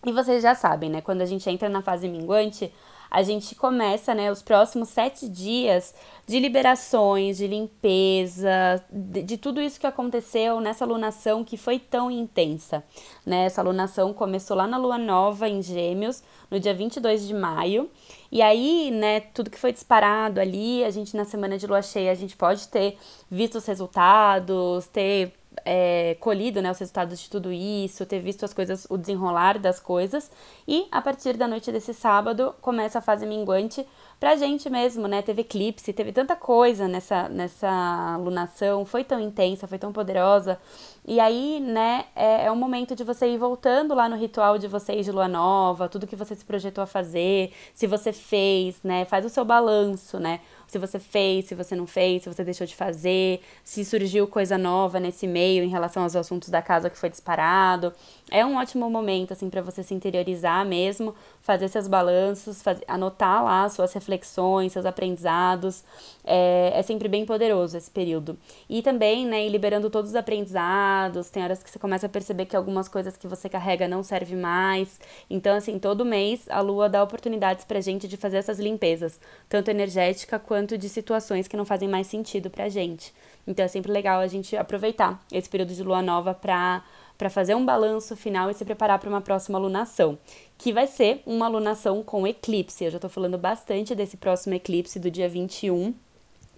E 0.06 0.12
vocês 0.12 0.41
já 0.41 0.56
sabem, 0.56 0.89
né, 0.89 1.01
quando 1.01 1.22
a 1.22 1.25
gente 1.25 1.50
entra 1.50 1.68
na 1.68 1.82
fase 1.82 2.08
minguante, 2.08 2.72
a 3.12 3.24
gente 3.24 3.56
começa, 3.56 4.13
né, 4.13 4.32
os 4.32 4.41
próximos 4.41 4.89
sete 4.89 5.27
dias 5.27 5.96
de 6.27 6.39
liberações, 6.39 7.38
de 7.38 7.48
limpeza, 7.48 8.84
de, 8.91 9.24
de, 9.24 9.38
tudo 9.38 9.60
isso 9.60 9.79
que 9.79 9.88
aconteceu 9.88 10.62
nessa 10.62 10.86
lunação 10.86 11.44
que 11.44 11.58
foi 11.58 11.79
tão 11.79 12.12
intensa, 12.12 12.84
né? 13.25 13.46
Essa 13.46 13.63
lunação 13.63 14.13
começou 14.13 14.56
lá 14.56 14.68
na 14.68 14.77
lua 14.77 15.00
nova 15.00 15.50
em 15.50 15.62
Gêmeos, 15.62 16.22
no 16.51 16.60
dia 16.60 16.74
22 16.74 17.27
de 17.27 17.34
maio, 17.34 17.89
e 18.32 18.44
aí, 18.44 18.91
né, 18.91 19.22
tudo 19.22 19.50
que 19.50 19.60
foi 19.60 19.72
disparado 19.72 20.39
ali, 20.39 20.84
a 20.84 20.91
gente 20.91 21.18
na 21.18 21.25
semana 21.25 21.58
de 21.58 21.65
lua 21.65 21.82
cheia, 21.82 22.12
a 22.12 22.15
gente 22.15 22.38
pode 22.38 22.68
ter 22.68 22.96
visto 23.29 23.56
os 23.56 23.65
resultados, 23.65 24.86
ter 24.88 25.34
é, 25.65 26.15
colhido 26.20 26.62
né, 26.62 26.72
os 26.72 26.79
resultados 26.79 27.20
de 27.20 27.29
tudo 27.29 27.51
isso, 27.51 28.06
ter 28.06 28.20
visto 28.20 28.44
as 28.46 28.53
coisas, 28.53 28.86
o 28.89 28.98
desenrolar 28.98 29.58
das 29.58 29.79
coisas. 29.79 30.32
E 30.68 30.88
a 30.91 31.01
partir 31.01 31.38
da 31.38 31.48
noite 31.48 31.72
desse 31.72 31.94
sábado 31.94 32.53
começa 32.62 33.00
a 33.00 33.01
fase 33.01 33.25
minguante 33.25 33.86
pra 34.20 34.36
gente 34.36 34.70
mesmo, 34.70 35.08
né? 35.08 35.22
Teve 35.22 35.41
eclipse, 35.41 35.94
teve 35.94 36.12
tanta 36.12 36.36
coisa 36.36 36.88
nessa, 36.88 37.29
nessa 37.29 38.18
lunação, 38.18 38.86
foi 38.86 39.03
tão 39.03 39.20
intensa, 39.20 39.68
foi 39.68 39.77
tão 39.77 39.91
poderosa. 39.94 40.60
E 41.06 41.20
aí, 41.20 41.60
né, 41.60 42.06
é, 42.15 42.46
é 42.46 42.51
um 42.51 42.56
momento 42.56 42.96
de 42.96 43.03
você 43.03 43.27
ir 43.27 43.38
voltando 43.38 43.96
lá 43.96 44.10
no 44.10 44.15
ritual 44.15 44.58
de 44.58 44.68
vocês 44.68 45.06
de 45.06 45.12
lua 45.12 45.27
nova, 45.27 45.89
tudo 45.89 46.06
que 46.06 46.15
você 46.15 46.36
se 46.36 46.46
projetou 46.46 46.84
a 46.84 46.88
fazer, 46.88 47.51
se 47.74 47.88
você 47.88 48.12
fez, 48.12 48.84
né? 48.84 49.06
Faz 49.06 49.25
o 49.25 49.29
seu 49.29 49.46
balanço, 49.46 50.20
né? 50.20 50.41
Se 50.69 50.77
você 50.77 50.99
fez, 50.99 51.45
se 51.45 51.55
você 51.55 51.75
não 51.75 51.88
fez, 51.88 52.21
se 52.23 52.29
você 52.29 52.43
deixou 52.43 52.67
de 52.67 52.75
fazer, 52.75 53.41
se 53.63 53.83
surgiu 53.83 54.27
coisa 54.27 54.55
nova 54.55 54.99
nesse 54.99 55.25
meio 55.25 55.63
em 55.63 55.67
relação 55.67 56.03
aos 56.03 56.15
assuntos 56.15 56.49
da 56.49 56.61
casa 56.61 56.91
que 56.91 56.97
foi 56.97 57.09
disparado. 57.09 57.91
É 58.29 58.45
um 58.45 58.55
ótimo 58.55 58.88
momento 58.88 59.33
assim 59.33 59.49
para 59.49 59.63
você 59.63 59.81
se 59.81 59.95
interiorizar 59.95 60.63
mesmo, 60.63 61.15
fazer 61.41 61.67
seus 61.69 61.88
balanços, 61.88 62.61
fazer, 62.61 62.83
anotar 62.88 63.43
lá 63.43 63.67
suas 63.67 63.91
reflexões, 63.93 64.71
seus 64.71 64.85
aprendizados. 64.85 65.83
É, 66.23 66.71
é 66.75 66.83
sempre 66.83 67.07
bem 67.07 67.25
poderoso 67.25 67.75
esse 67.75 67.89
período. 67.89 68.38
E 68.69 68.83
também, 68.83 69.25
né, 69.25 69.43
ir 69.43 69.49
liberando 69.49 69.89
todos 69.89 70.11
os 70.11 70.15
aprendizados. 70.15 71.31
Tem 71.31 71.43
horas 71.43 71.63
que 71.63 71.69
você 71.71 71.79
começa 71.79 72.05
a 72.05 72.09
perceber 72.09 72.45
que 72.45 72.55
algumas 72.55 72.88
coisas 72.88 73.17
que 73.17 73.27
você 73.27 73.49
carrega 73.49 73.88
não 73.88 74.03
servem 74.03 74.38
mais. 74.38 74.99
Então, 75.27 75.55
assim, 75.55 75.79
todo 75.79 76.05
mês 76.05 76.45
a 76.47 76.61
lua 76.61 76.88
dá 76.88 77.01
oportunidades 77.01 77.65
pra 77.65 77.81
gente 77.81 78.07
de 78.07 78.17
fazer 78.17 78.38
essas 78.38 78.59
limpezas, 78.59 79.19
tanto 79.47 79.71
energética 79.71 80.38
quanto 80.38 80.59
de 80.78 80.89
situações 80.89 81.48
que 81.48 81.58
não 81.58 81.66
fazem 81.66 81.88
mais 81.88 82.08
sentido 82.08 82.50
pra 82.50 82.70
gente. 82.70 83.13
Então 83.48 83.66
é 83.66 83.68
sempre 83.68 83.92
legal 83.92 84.20
a 84.20 84.28
gente 84.28 84.56
aproveitar 84.56 85.24
esse 85.32 85.50
período 85.50 85.74
de 85.74 85.84
lua 85.84 86.01
nova 86.01 86.34
para 86.34 86.84
para 87.20 87.30
fazer 87.30 87.54
um 87.54 87.66
balanço 87.66 88.16
final 88.16 88.50
e 88.50 88.54
se 88.54 88.63
preparar 88.63 88.98
para 88.98 89.10
uma 89.10 89.20
próxima 89.20 89.58
alunação, 89.58 90.18
que 90.58 90.72
vai 90.72 90.88
ser 90.88 91.22
uma 91.25 91.48
alunação 91.48 92.01
com 92.01 92.25
eclipse. 92.25 92.86
Eu 92.86 92.92
já 92.92 92.98
estou 92.98 93.10
falando 93.10 93.38
bastante 93.38 93.94
desse 93.94 94.16
próximo 94.16 94.56
eclipse 94.56 94.98
do 95.01 95.12
dia 95.12 95.28
21, 95.28 95.94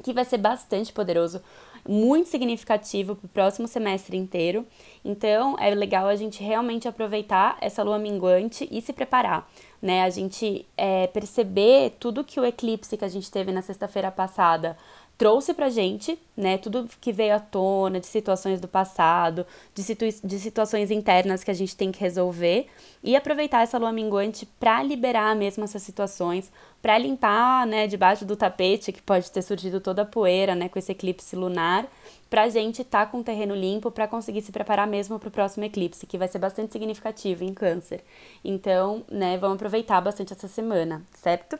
que 0.04 0.14
vai 0.14 0.24
ser 0.24 0.38
bastante 0.38 0.94
poderoso, 0.94 1.42
muito 1.88 2.30
significativo 2.30 3.16
para 3.16 3.26
o 3.26 3.30
próximo 3.30 3.68
semestre 3.68 4.18
inteiro. 4.18 4.66
Então 5.04 5.56
é 5.60 5.74
legal 5.74 6.08
a 6.08 6.16
gente 6.16 6.44
realmente 6.44 6.88
aproveitar 6.88 7.58
essa 7.62 7.84
lua 7.84 7.98
minguante 7.98 8.68
e 8.72 8.82
se 8.82 8.94
preparar. 8.94 9.50
Né, 9.82 10.04
a 10.04 10.10
gente 10.12 10.68
é, 10.78 11.08
perceber 11.08 11.96
tudo 12.00 12.24
que 12.24 12.40
o 12.40 12.46
eclipse 12.46 12.96
que 12.96 13.04
a 13.04 13.08
gente 13.08 13.32
teve 13.32 13.52
na 13.52 13.64
sexta-feira 13.64 14.12
passada 14.12 14.78
trouxe 15.22 15.54
pra 15.54 15.70
gente, 15.70 16.18
né, 16.36 16.58
tudo 16.58 16.90
que 17.00 17.14
veio 17.14 17.36
à 17.36 17.40
tona 17.40 18.00
de 18.00 18.08
situações 18.08 18.60
do 18.60 18.68
passado, 18.68 19.46
de, 19.72 19.84
situ 19.84 20.04
de 20.24 20.40
situações 20.40 20.90
internas 20.90 21.44
que 21.44 21.52
a 21.52 21.54
gente 21.54 21.78
tem 21.78 21.92
que 21.92 22.00
resolver 22.00 22.66
e 23.04 23.16
aproveitar 23.16 23.62
essa 23.62 23.78
lua 23.78 23.92
minguante 23.92 24.48
para 24.60 24.82
liberar 24.82 25.36
mesmo 25.36 25.64
essas 25.64 25.84
situações, 25.84 26.52
para 26.82 26.98
limpar, 26.98 27.68
né, 27.68 27.86
debaixo 27.86 28.26
do 28.26 28.36
tapete 28.36 28.92
que 28.92 29.00
pode 29.00 29.30
ter 29.30 29.44
surgido 29.44 29.80
toda 29.80 30.02
a 30.02 30.06
poeira, 30.06 30.56
né, 30.56 30.68
com 30.68 30.80
esse 30.80 30.92
eclipse 30.92 31.36
lunar, 31.36 31.88
pra 32.28 32.50
gente 32.50 32.82
estar 32.82 33.06
tá 33.06 33.12
com 33.12 33.20
o 33.20 33.24
terreno 33.24 33.54
limpo 33.54 33.92
para 33.92 34.08
conseguir 34.08 34.42
se 34.42 34.52
preparar 34.52 34.88
mesmo 34.88 35.20
para 35.20 35.30
o 35.30 35.32
próximo 35.32 35.66
eclipse, 35.66 36.08
que 36.08 36.18
vai 36.18 36.28
ser 36.28 36.40
bastante 36.40 36.74
significativo 36.74 37.44
em 37.44 37.54
câncer. 37.54 38.04
Então, 38.44 39.04
né, 39.08 39.38
vamos 39.38 39.58
aproveitar 39.58 40.02
bastante 40.02 40.34
essa 40.34 40.48
semana, 40.48 41.04
certo? 41.14 41.60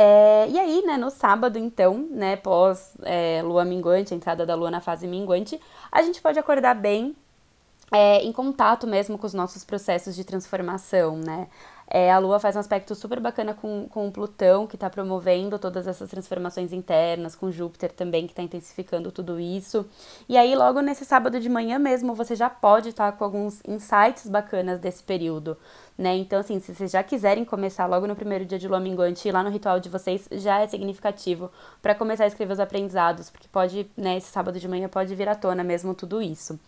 É, 0.00 0.48
e 0.48 0.56
aí, 0.56 0.82
né, 0.86 0.96
no 0.96 1.10
sábado, 1.10 1.58
então, 1.58 2.06
né, 2.12 2.36
pós 2.36 2.92
é, 3.02 3.42
lua 3.42 3.64
minguante, 3.64 4.14
entrada 4.14 4.46
da 4.46 4.54
lua 4.54 4.70
na 4.70 4.80
fase 4.80 5.08
minguante, 5.08 5.60
a 5.90 6.02
gente 6.02 6.22
pode 6.22 6.38
acordar 6.38 6.74
bem 6.74 7.16
é, 7.90 8.22
em 8.22 8.30
contato 8.30 8.86
mesmo 8.86 9.18
com 9.18 9.26
os 9.26 9.34
nossos 9.34 9.64
processos 9.64 10.14
de 10.14 10.22
transformação, 10.22 11.16
né? 11.16 11.48
É, 11.90 12.12
a 12.12 12.18
Lua 12.18 12.38
faz 12.38 12.54
um 12.54 12.58
aspecto 12.58 12.94
super 12.94 13.18
bacana 13.18 13.54
com, 13.54 13.88
com 13.88 14.06
o 14.06 14.12
Plutão, 14.12 14.66
que 14.66 14.76
está 14.76 14.90
promovendo 14.90 15.58
todas 15.58 15.86
essas 15.86 16.10
transformações 16.10 16.70
internas, 16.70 17.34
com 17.34 17.50
Júpiter 17.50 17.90
também, 17.92 18.26
que 18.26 18.32
está 18.32 18.42
intensificando 18.42 19.10
tudo 19.10 19.40
isso. 19.40 19.86
E 20.28 20.36
aí, 20.36 20.54
logo 20.54 20.82
nesse 20.82 21.06
sábado 21.06 21.40
de 21.40 21.48
manhã 21.48 21.78
mesmo, 21.78 22.14
você 22.14 22.36
já 22.36 22.50
pode 22.50 22.90
estar 22.90 23.12
tá 23.12 23.16
com 23.16 23.24
alguns 23.24 23.62
insights 23.66 24.26
bacanas 24.28 24.78
desse 24.78 25.02
período, 25.02 25.56
né? 25.96 26.14
Então, 26.14 26.40
assim, 26.40 26.60
se 26.60 26.74
vocês 26.74 26.90
já 26.90 27.02
quiserem 27.02 27.44
começar 27.44 27.86
logo 27.86 28.06
no 28.06 28.14
primeiro 28.14 28.44
dia 28.44 28.58
de 28.58 28.68
Lua 28.68 28.80
Minguante, 28.80 29.30
lá 29.32 29.42
no 29.42 29.48
ritual 29.48 29.80
de 29.80 29.88
vocês 29.88 30.28
já 30.32 30.60
é 30.60 30.66
significativo 30.66 31.50
para 31.80 31.94
começar 31.94 32.24
a 32.24 32.26
escrever 32.26 32.52
os 32.52 32.60
aprendizados, 32.60 33.30
porque 33.30 33.48
pode, 33.50 33.90
né, 33.96 34.18
esse 34.18 34.30
sábado 34.30 34.60
de 34.60 34.68
manhã 34.68 34.88
pode 34.88 35.14
vir 35.14 35.28
à 35.28 35.34
tona 35.34 35.64
mesmo 35.64 35.94
tudo 35.94 36.20
isso. 36.20 36.58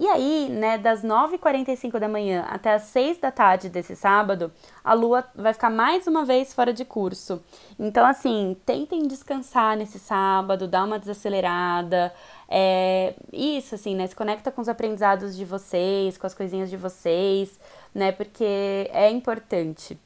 E 0.00 0.06
aí, 0.06 0.48
né, 0.48 0.78
das 0.78 1.02
9h45 1.02 1.98
da 1.98 2.08
manhã 2.08 2.46
até 2.48 2.74
as 2.74 2.82
6 2.84 3.18
da 3.18 3.32
tarde 3.32 3.68
desse 3.68 3.96
sábado, 3.96 4.52
a 4.84 4.94
lua 4.94 5.24
vai 5.34 5.52
ficar 5.52 5.70
mais 5.70 6.06
uma 6.06 6.24
vez 6.24 6.54
fora 6.54 6.72
de 6.72 6.84
curso. 6.84 7.42
Então, 7.76 8.06
assim, 8.06 8.56
tentem 8.64 9.08
descansar 9.08 9.76
nesse 9.76 9.98
sábado, 9.98 10.68
dar 10.68 10.84
uma 10.84 11.00
desacelerada. 11.00 12.14
É, 12.48 13.14
isso, 13.32 13.74
assim, 13.74 13.96
né? 13.96 14.06
Se 14.06 14.14
conecta 14.14 14.52
com 14.52 14.62
os 14.62 14.68
aprendizados 14.68 15.36
de 15.36 15.44
vocês, 15.44 16.16
com 16.16 16.28
as 16.28 16.34
coisinhas 16.34 16.70
de 16.70 16.76
vocês, 16.76 17.58
né? 17.92 18.12
Porque 18.12 18.88
é 18.92 19.10
importante 19.10 19.98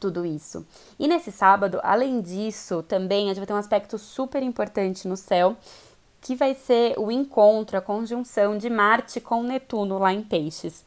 tudo 0.00 0.26
isso. 0.26 0.66
E 0.98 1.06
nesse 1.06 1.30
sábado, 1.30 1.78
além 1.84 2.20
disso, 2.20 2.82
também 2.82 3.26
a 3.26 3.28
gente 3.28 3.36
vai 3.36 3.46
ter 3.46 3.52
um 3.52 3.56
aspecto 3.56 3.96
super 3.96 4.42
importante 4.42 5.06
no 5.06 5.16
céu, 5.16 5.56
que 6.20 6.34
vai 6.34 6.54
ser 6.54 6.98
o 6.98 7.10
encontro, 7.10 7.76
a 7.76 7.80
conjunção 7.80 8.58
de 8.58 8.68
Marte 8.68 9.20
com 9.20 9.42
Netuno 9.42 9.98
lá 9.98 10.12
em 10.12 10.22
Peixes. 10.22 10.84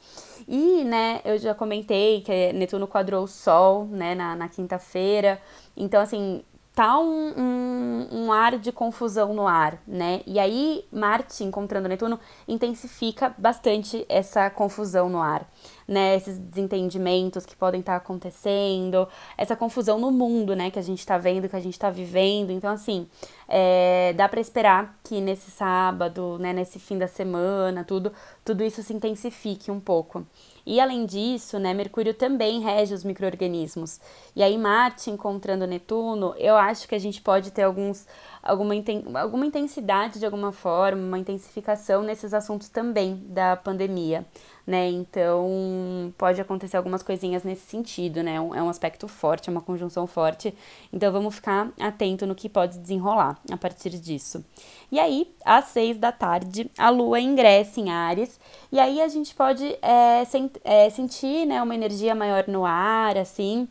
E, 0.48 0.84
né, 0.84 1.22
eu 1.24 1.38
já 1.38 1.56
comentei 1.56 2.22
que 2.22 2.54
Netuno 2.54 2.88
quadrou 2.88 3.24
o 3.24 3.28
Sol, 3.28 3.86
né, 3.86 4.14
na, 4.14 4.36
na 4.36 4.50
quinta-feira. 4.50 5.42
Então, 5.76 6.02
assim, 6.02 6.44
tá 6.76 7.00
um, 7.00 7.34
um, 7.38 8.08
um, 8.12 8.32
ar 8.32 8.58
de 8.58 8.72
confusão 8.72 9.34
no 9.34 9.48
ar, 9.48 9.78
né? 9.88 10.22
E 10.26 10.40
aí, 10.40 10.86
Marte 10.92 11.44
encontrando 11.44 11.88
Netuno 11.88 12.20
intensifica 12.48 13.34
bastante 13.38 14.06
essa 14.10 14.50
confusão 14.50 15.08
no 15.08 15.22
ar 15.22 15.48
né, 15.88 16.16
esses 16.16 16.38
desentendimentos 16.38 17.46
que 17.46 17.56
podem 17.56 17.80
estar 17.80 17.94
tá 17.94 17.98
acontecendo, 17.98 19.08
essa 19.38 19.56
confusão 19.56 20.00
no 20.00 20.12
mundo, 20.12 20.56
né, 20.56 20.72
que 20.72 20.80
a 20.80 20.82
gente 20.84 21.00
está 21.00 21.18
vendo, 21.18 21.50
que 21.50 21.56
a 21.56 21.60
gente 21.60 21.74
está 21.74 21.90
vivendo. 21.90 22.52
Então, 22.52 22.72
assim, 22.72 23.08
é, 23.48 24.14
dá 24.14 24.28
para 24.28 24.40
esperar 24.40 24.96
que 25.04 25.20
nesse 25.20 25.52
sábado, 25.52 26.38
né, 26.40 26.54
nesse 26.54 26.80
fim 26.80 26.98
da 26.98 27.08
semana, 27.08 27.84
tudo, 27.84 28.12
tudo 28.44 28.64
isso 28.64 28.82
se 28.82 28.94
intensifique 28.94 29.70
um 29.70 29.80
pouco. 29.80 30.26
E 30.66 30.80
além 30.80 31.06
disso, 31.06 31.60
né, 31.60 31.74
Mercúrio 31.74 32.14
também 32.14 32.62
rege 32.62 32.94
os 32.94 33.04
micro-organismos. 33.04 34.00
E 34.34 34.42
aí, 34.42 34.58
Marte 34.58 35.12
encontrando 35.12 35.68
Netuno, 35.68 36.34
eu 36.38 36.56
acho 36.56 36.88
que 36.88 36.96
a 36.96 37.00
gente 37.00 37.22
pode 37.22 37.52
ter 37.52 37.64
alguns, 37.64 38.08
alguma, 38.42 38.74
alguma 39.20 39.46
intensidade 39.46 40.20
de 40.20 40.26
alguma 40.26 40.54
forma, 40.54 41.02
uma 41.02 41.20
intensificação 41.20 42.02
nesses 42.02 42.34
assuntos 42.34 42.70
também 42.70 43.22
da 43.28 43.58
pandemia 43.58 44.26
né? 44.66 44.90
Então 44.90 46.14
pode 46.18 46.40
acontecer 46.40 46.78
algumas 46.78 47.04
coisinhas 47.04 47.44
nesse 47.44 47.66
sentido, 47.66 48.24
né? 48.24 48.36
É 48.36 48.40
um 48.40 48.70
aspecto 48.70 49.08
forte, 49.08 49.50
é 49.50 49.52
uma 49.52 49.62
conjunção 49.62 50.08
forte. 50.08 50.54
Então 50.92 51.12
vamos 51.12 51.36
ficar 51.36 51.72
atento 51.80 52.26
no 52.26 52.34
que 52.34 52.48
pode 52.48 52.80
desenrolar 52.80 53.38
a 53.52 53.58
partir 53.58 53.90
disso. 53.92 54.44
E 54.92 55.00
aí, 55.00 55.34
às 55.44 55.66
seis 55.66 55.98
da 55.98 56.12
tarde, 56.12 56.70
a 56.78 56.90
Lua 56.90 57.20
ingressa 57.20 57.80
em 57.80 57.90
Ares, 57.90 58.40
e 58.72 58.80
aí 58.80 59.02
a 59.02 59.08
gente 59.08 59.36
pode 59.36 59.78
é, 59.82 60.24
sent 60.26 60.56
é, 60.64 60.90
sentir 60.90 61.46
né, 61.46 61.62
uma 61.62 61.76
energia 61.76 62.16
maior 62.16 62.48
no 62.48 62.66
ar, 62.66 63.18
assim. 63.18 63.68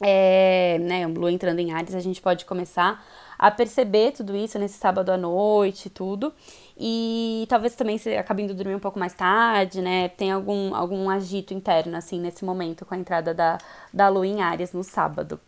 É, 0.00 0.78
né, 0.80 1.06
Lua 1.06 1.32
entrando 1.32 1.58
em 1.58 1.72
Ares, 1.72 1.94
a 1.94 2.00
gente 2.00 2.20
pode 2.20 2.44
começar 2.44 3.02
a 3.38 3.50
perceber 3.50 4.12
tudo 4.12 4.36
isso 4.36 4.58
nesse 4.58 4.74
sábado 4.78 5.10
à 5.10 5.16
noite, 5.16 5.88
tudo. 5.88 6.34
E 6.80 7.44
talvez 7.48 7.74
também 7.74 7.98
você 7.98 8.16
acabe 8.16 8.44
indo 8.44 8.54
dormir 8.54 8.76
um 8.76 8.78
pouco 8.78 9.00
mais 9.00 9.12
tarde, 9.12 9.82
né? 9.82 10.08
Tem 10.10 10.30
algum, 10.30 10.72
algum 10.74 11.10
agito 11.10 11.52
interno, 11.52 11.96
assim, 11.96 12.20
nesse 12.20 12.44
momento, 12.44 12.86
com 12.86 12.94
a 12.94 12.98
entrada 12.98 13.34
da, 13.34 13.58
da 13.92 14.08
lua 14.08 14.26
em 14.26 14.40
Áries 14.42 14.72
no 14.72 14.84
sábado. 14.84 15.40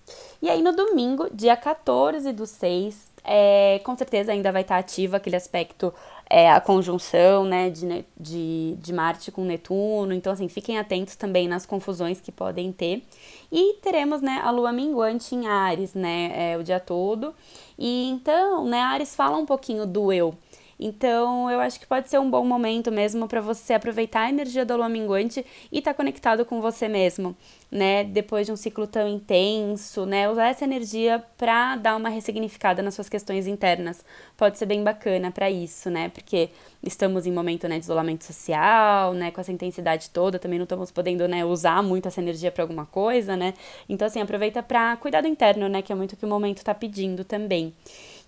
E 0.42 0.50
aí 0.50 0.60
no 0.60 0.72
domingo, 0.74 1.28
dia 1.32 1.56
14 1.56 2.32
do 2.32 2.46
6, 2.46 3.12
é, 3.22 3.80
com 3.84 3.96
certeza 3.96 4.32
ainda 4.32 4.50
vai 4.50 4.62
estar 4.62 4.78
ativo 4.78 5.14
aquele 5.14 5.36
aspecto, 5.36 5.94
é, 6.28 6.50
a 6.50 6.60
conjunção, 6.60 7.44
né, 7.44 7.70
de, 7.70 8.04
de, 8.18 8.76
de 8.80 8.92
Marte 8.92 9.30
com 9.30 9.44
Netuno. 9.44 10.12
Então, 10.12 10.32
assim, 10.32 10.48
fiquem 10.48 10.78
atentos 10.78 11.14
também 11.14 11.46
nas 11.46 11.64
confusões 11.64 12.20
que 12.20 12.32
podem 12.32 12.72
ter. 12.72 13.04
E 13.52 13.74
teremos, 13.82 14.20
né, 14.20 14.40
a 14.42 14.50
lua 14.50 14.72
minguante 14.72 15.34
em 15.36 15.46
Ares, 15.46 15.94
né, 15.94 16.32
é, 16.34 16.58
o 16.58 16.64
dia 16.64 16.80
todo. 16.80 17.32
E 17.78 18.10
então, 18.10 18.64
né, 18.64 18.80
Ares 18.80 19.14
fala 19.14 19.36
um 19.36 19.46
pouquinho 19.46 19.86
do 19.86 20.12
eu. 20.12 20.34
Então, 20.82 21.50
eu 21.50 21.60
acho 21.60 21.78
que 21.78 21.86
pode 21.86 22.08
ser 22.08 22.18
um 22.18 22.30
bom 22.30 22.42
momento 22.42 22.90
mesmo 22.90 23.28
para 23.28 23.42
você 23.42 23.74
aproveitar 23.74 24.22
a 24.22 24.28
energia 24.30 24.64
da 24.64 24.74
lua 24.74 24.88
minguante 24.88 25.44
e 25.70 25.78
estar 25.78 25.90
tá 25.90 25.94
conectado 25.94 26.42
com 26.42 26.58
você 26.62 26.88
mesmo, 26.88 27.36
né? 27.70 28.02
Depois 28.02 28.46
de 28.46 28.52
um 28.52 28.56
ciclo 28.56 28.86
tão 28.86 29.06
intenso, 29.06 30.06
né? 30.06 30.30
Usar 30.30 30.48
essa 30.48 30.64
energia 30.64 31.22
para 31.36 31.76
dar 31.76 31.96
uma 31.96 32.08
ressignificada 32.08 32.82
nas 32.82 32.94
suas 32.94 33.10
questões 33.10 33.46
internas. 33.46 34.02
Pode 34.38 34.56
ser 34.56 34.64
bem 34.64 34.82
bacana 34.82 35.30
para 35.30 35.50
isso, 35.50 35.90
né? 35.90 36.08
Porque 36.08 36.48
estamos 36.82 37.26
em 37.26 37.32
momento 37.32 37.68
né, 37.68 37.78
de 37.78 37.84
isolamento 37.84 38.24
social, 38.24 39.12
né? 39.12 39.30
Com 39.30 39.42
essa 39.42 39.52
intensidade 39.52 40.08
toda, 40.08 40.38
também 40.38 40.58
não 40.58 40.64
estamos 40.64 40.90
podendo 40.90 41.28
né, 41.28 41.44
usar 41.44 41.82
muito 41.82 42.08
essa 42.08 42.22
energia 42.22 42.50
para 42.50 42.64
alguma 42.64 42.86
coisa, 42.86 43.36
né? 43.36 43.52
Então, 43.86 44.06
assim, 44.06 44.22
aproveita 44.22 44.62
para 44.62 44.96
cuidar 44.96 45.20
do 45.20 45.28
interno, 45.28 45.68
né? 45.68 45.82
Que 45.82 45.92
é 45.92 45.94
muito 45.94 46.14
o 46.14 46.16
que 46.16 46.24
o 46.24 46.28
momento 46.28 46.58
está 46.58 46.74
pedindo 46.74 47.22
também. 47.22 47.74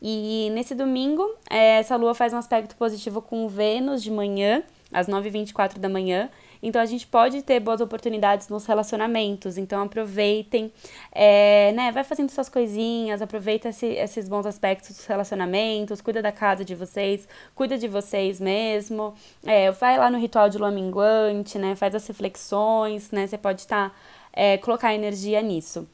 E 0.04 0.50
nesse 0.50 0.74
domingo, 0.74 1.22
é, 1.48 1.78
essa 1.78 1.94
lua 1.94 2.12
faz 2.12 2.32
um 2.32 2.36
aspecto 2.36 2.74
positivo 2.74 3.22
com 3.22 3.46
Vênus 3.48 4.02
de 4.02 4.10
manhã, 4.10 4.64
às 4.92 5.06
9h24 5.06 5.78
da 5.78 5.88
manhã. 5.88 6.28
Então 6.60 6.82
a 6.82 6.86
gente 6.86 7.06
pode 7.06 7.40
ter 7.42 7.60
boas 7.60 7.80
oportunidades 7.80 8.48
nos 8.48 8.66
relacionamentos. 8.66 9.56
Então 9.56 9.80
aproveitem, 9.80 10.72
é, 11.12 11.70
né? 11.72 11.92
Vai 11.92 12.02
fazendo 12.02 12.30
suas 12.30 12.48
coisinhas, 12.48 13.22
aproveita 13.22 13.68
esse, 13.68 13.86
esses 13.86 14.28
bons 14.28 14.44
aspectos 14.44 14.96
dos 14.96 15.06
relacionamentos, 15.06 16.00
cuida 16.00 16.20
da 16.20 16.32
casa 16.32 16.64
de 16.64 16.74
vocês, 16.74 17.28
cuida 17.54 17.78
de 17.78 17.86
vocês 17.86 18.40
mesmo. 18.40 19.14
É, 19.44 19.70
vai 19.70 19.96
lá 19.98 20.10
no 20.10 20.18
ritual 20.18 20.48
de 20.48 20.58
lua 20.58 20.72
minguante, 20.72 21.58
né? 21.58 21.76
Faz 21.76 21.94
as 21.94 22.04
reflexões, 22.08 23.12
né? 23.12 23.28
Você 23.28 23.38
pode 23.38 23.60
estar 23.60 23.90
tá, 23.90 23.96
é, 24.32 24.58
colocar 24.58 24.92
energia 24.92 25.40
nisso. 25.42 25.86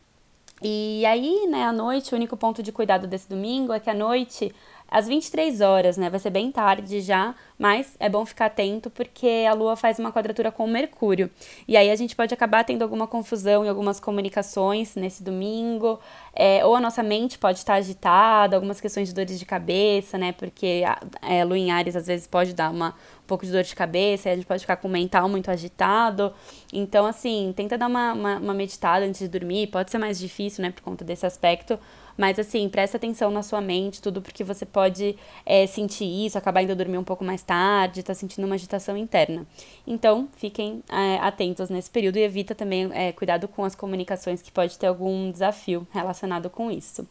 E 0.62 1.04
aí, 1.06 1.46
né, 1.48 1.64
à 1.64 1.72
noite, 1.72 2.12
o 2.12 2.16
único 2.16 2.36
ponto 2.36 2.62
de 2.62 2.72
cuidado 2.72 3.06
desse 3.06 3.28
domingo 3.28 3.72
é 3.72 3.78
que 3.78 3.88
à 3.88 3.94
noite, 3.94 4.52
às 4.90 5.06
23 5.06 5.60
horas, 5.60 5.96
né, 5.96 6.10
vai 6.10 6.18
ser 6.18 6.30
bem 6.30 6.50
tarde 6.50 7.00
já, 7.00 7.34
mas 7.56 7.94
é 8.00 8.08
bom 8.08 8.26
ficar 8.26 8.46
atento 8.46 8.90
porque 8.90 9.46
a 9.48 9.52
Lua 9.54 9.76
faz 9.76 10.00
uma 10.00 10.12
quadratura 10.12 10.50
com 10.50 10.66
Mercúrio. 10.66 11.30
E 11.66 11.76
aí 11.76 11.90
a 11.90 11.94
gente 11.94 12.16
pode 12.16 12.34
acabar 12.34 12.64
tendo 12.64 12.82
alguma 12.82 13.06
confusão 13.06 13.64
em 13.64 13.68
algumas 13.68 14.00
comunicações 14.00 14.96
nesse 14.96 15.22
domingo, 15.22 16.00
é, 16.34 16.64
ou 16.64 16.74
a 16.74 16.80
nossa 16.80 17.02
mente 17.04 17.38
pode 17.38 17.58
estar 17.58 17.74
agitada, 17.74 18.56
algumas 18.56 18.80
questões 18.80 19.08
de 19.08 19.14
dores 19.14 19.38
de 19.38 19.46
cabeça, 19.46 20.18
né, 20.18 20.32
porque 20.32 20.82
a, 20.84 20.98
é, 21.22 21.44
Lua 21.44 21.58
em 21.58 21.70
Ares 21.70 21.94
às 21.94 22.06
vezes 22.08 22.26
pode 22.26 22.52
dar 22.52 22.70
uma 22.70 22.94
pouco 23.28 23.44
de 23.44 23.52
dor 23.52 23.62
de 23.62 23.74
cabeça, 23.74 24.34
gente 24.38 24.46
pode 24.46 24.60
ficar 24.60 24.76
com 24.76 24.88
o 24.88 24.90
mental 24.90 25.28
muito 25.28 25.50
agitado. 25.50 26.32
Então, 26.72 27.06
assim, 27.06 27.52
tenta 27.54 27.76
dar 27.76 27.86
uma, 27.86 28.12
uma, 28.12 28.36
uma 28.38 28.54
meditada 28.54 29.04
antes 29.04 29.20
de 29.20 29.28
dormir. 29.28 29.68
Pode 29.68 29.90
ser 29.90 29.98
mais 29.98 30.18
difícil, 30.18 30.62
né, 30.62 30.70
por 30.70 30.82
conta 30.82 31.04
desse 31.04 31.26
aspecto, 31.26 31.78
mas 32.16 32.36
assim, 32.36 32.68
presta 32.68 32.96
atenção 32.96 33.30
na 33.30 33.44
sua 33.44 33.60
mente, 33.60 34.02
tudo 34.02 34.20
porque 34.20 34.42
você 34.42 34.66
pode 34.66 35.16
é, 35.46 35.68
sentir 35.68 36.04
isso, 36.04 36.36
acabar 36.36 36.62
indo 36.62 36.74
dormir 36.74 36.98
um 36.98 37.04
pouco 37.04 37.24
mais 37.24 37.44
tarde, 37.44 38.02
tá 38.02 38.12
sentindo 38.12 38.44
uma 38.44 38.56
agitação 38.56 38.96
interna. 38.96 39.46
Então, 39.86 40.28
fiquem 40.36 40.82
é, 40.88 41.18
atentos 41.20 41.70
nesse 41.70 41.88
período 41.88 42.16
e 42.16 42.22
evita 42.22 42.56
também 42.56 42.90
é, 42.92 43.12
cuidado 43.12 43.46
com 43.46 43.64
as 43.64 43.76
comunicações 43.76 44.42
que 44.42 44.50
pode 44.50 44.76
ter 44.76 44.88
algum 44.88 45.30
desafio 45.30 45.86
relacionado 45.92 46.50
com 46.50 46.72
isso. 46.72 47.06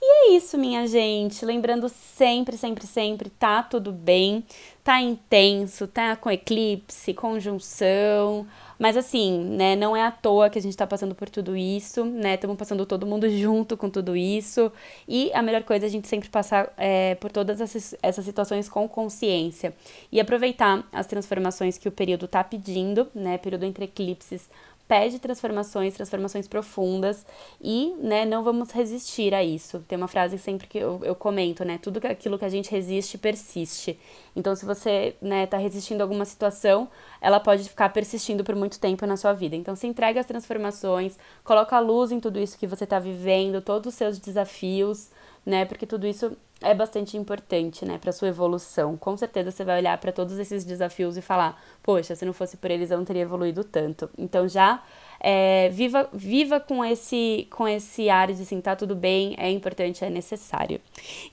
E 0.00 0.32
é 0.32 0.36
isso, 0.36 0.56
minha 0.56 0.86
gente. 0.86 1.44
Lembrando 1.44 1.90
sempre, 1.90 2.56
sempre, 2.56 2.86
sempre, 2.86 3.28
tá 3.28 3.62
tudo 3.62 3.92
bem, 3.92 4.42
tá 4.86 5.00
intenso, 5.00 5.88
tá 5.88 6.14
com 6.14 6.30
eclipse, 6.30 7.12
conjunção. 7.12 8.46
Mas 8.78 8.96
assim, 8.96 9.40
né, 9.40 9.74
não 9.74 9.96
é 9.96 10.02
à 10.04 10.12
toa 10.12 10.48
que 10.48 10.60
a 10.60 10.62
gente 10.62 10.76
tá 10.76 10.86
passando 10.86 11.12
por 11.12 11.28
tudo 11.28 11.56
isso, 11.56 12.04
né? 12.04 12.34
Estamos 12.34 12.56
passando 12.56 12.86
todo 12.86 13.04
mundo 13.04 13.28
junto 13.36 13.76
com 13.76 13.90
tudo 13.90 14.16
isso. 14.16 14.70
E 15.08 15.32
a 15.34 15.42
melhor 15.42 15.64
coisa 15.64 15.86
é 15.86 15.88
a 15.88 15.90
gente 15.90 16.06
sempre 16.06 16.28
passar 16.28 16.72
é, 16.76 17.16
por 17.16 17.32
todas 17.32 17.60
essas, 17.60 17.96
essas 18.00 18.24
situações 18.24 18.68
com 18.68 18.88
consciência. 18.88 19.74
E 20.12 20.20
aproveitar 20.20 20.86
as 20.92 21.08
transformações 21.08 21.76
que 21.76 21.88
o 21.88 21.92
período 21.92 22.28
tá 22.28 22.44
pedindo, 22.44 23.08
né? 23.12 23.38
Período 23.38 23.64
entre 23.64 23.86
eclipses 23.86 24.48
pede 24.88 25.18
transformações, 25.18 25.94
transformações 25.94 26.46
profundas 26.46 27.26
e, 27.60 27.94
né, 27.98 28.24
não 28.24 28.42
vamos 28.42 28.70
resistir 28.70 29.34
a 29.34 29.42
isso. 29.42 29.80
Tem 29.88 29.98
uma 29.98 30.08
frase 30.08 30.38
sempre 30.38 30.66
que 30.66 30.78
eu, 30.78 31.00
eu 31.02 31.14
comento, 31.14 31.64
né, 31.64 31.78
tudo 31.78 32.00
aquilo 32.06 32.38
que 32.38 32.44
a 32.44 32.48
gente 32.48 32.70
resiste 32.70 33.18
persiste. 33.18 33.98
Então, 34.34 34.54
se 34.54 34.64
você, 34.64 35.16
né, 35.20 35.46
tá 35.46 35.56
resistindo 35.56 36.00
a 36.00 36.04
alguma 36.04 36.24
situação, 36.24 36.88
ela 37.20 37.40
pode 37.40 37.68
ficar 37.68 37.88
persistindo 37.88 38.44
por 38.44 38.54
muito 38.54 38.78
tempo 38.78 39.04
na 39.06 39.16
sua 39.16 39.32
vida. 39.32 39.56
Então, 39.56 39.74
se 39.74 39.86
entrega 39.86 40.20
às 40.20 40.26
transformações, 40.26 41.18
coloca 41.42 41.76
a 41.76 41.80
luz 41.80 42.12
em 42.12 42.20
tudo 42.20 42.38
isso 42.38 42.58
que 42.58 42.66
você 42.66 42.86
tá 42.86 42.98
vivendo, 42.98 43.60
todos 43.60 43.92
os 43.92 43.94
seus 43.94 44.18
desafios, 44.18 45.10
né, 45.44 45.64
porque 45.64 45.86
tudo 45.86 46.06
isso 46.06 46.36
é 46.62 46.74
bastante 46.74 47.16
importante, 47.16 47.84
né, 47.84 47.98
para 47.98 48.12
sua 48.12 48.28
evolução. 48.28 48.96
Com 48.96 49.16
certeza 49.16 49.50
você 49.50 49.64
vai 49.64 49.78
olhar 49.78 49.96
para 49.98 50.12
todos 50.12 50.38
esses 50.38 50.64
desafios 50.64 51.16
e 51.16 51.22
falar: 51.22 51.60
poxa, 51.82 52.14
se 52.14 52.24
não 52.24 52.32
fosse 52.32 52.56
por 52.56 52.70
eles 52.70 52.90
eu 52.90 52.98
não 52.98 53.04
teria 53.04 53.22
evoluído 53.22 53.62
tanto. 53.64 54.08
Então 54.16 54.48
já 54.48 54.82
é, 55.20 55.68
viva, 55.70 56.08
viva 56.12 56.60
com 56.60 56.84
esse 56.84 57.46
com 57.50 57.66
esse 57.68 58.08
ar 58.08 58.32
de 58.32 58.42
assim, 58.42 58.60
tá 58.60 58.74
tudo 58.74 58.94
bem, 58.94 59.34
é 59.38 59.50
importante, 59.50 60.04
é 60.04 60.10
necessário. 60.10 60.80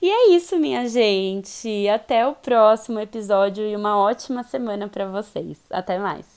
E 0.00 0.10
é 0.10 0.36
isso, 0.36 0.58
minha 0.58 0.88
gente. 0.88 1.88
Até 1.88 2.26
o 2.26 2.34
próximo 2.34 3.00
episódio 3.00 3.64
e 3.66 3.74
uma 3.76 3.98
ótima 3.98 4.42
semana 4.42 4.88
para 4.88 5.06
vocês. 5.06 5.58
Até 5.70 5.98
mais. 5.98 6.33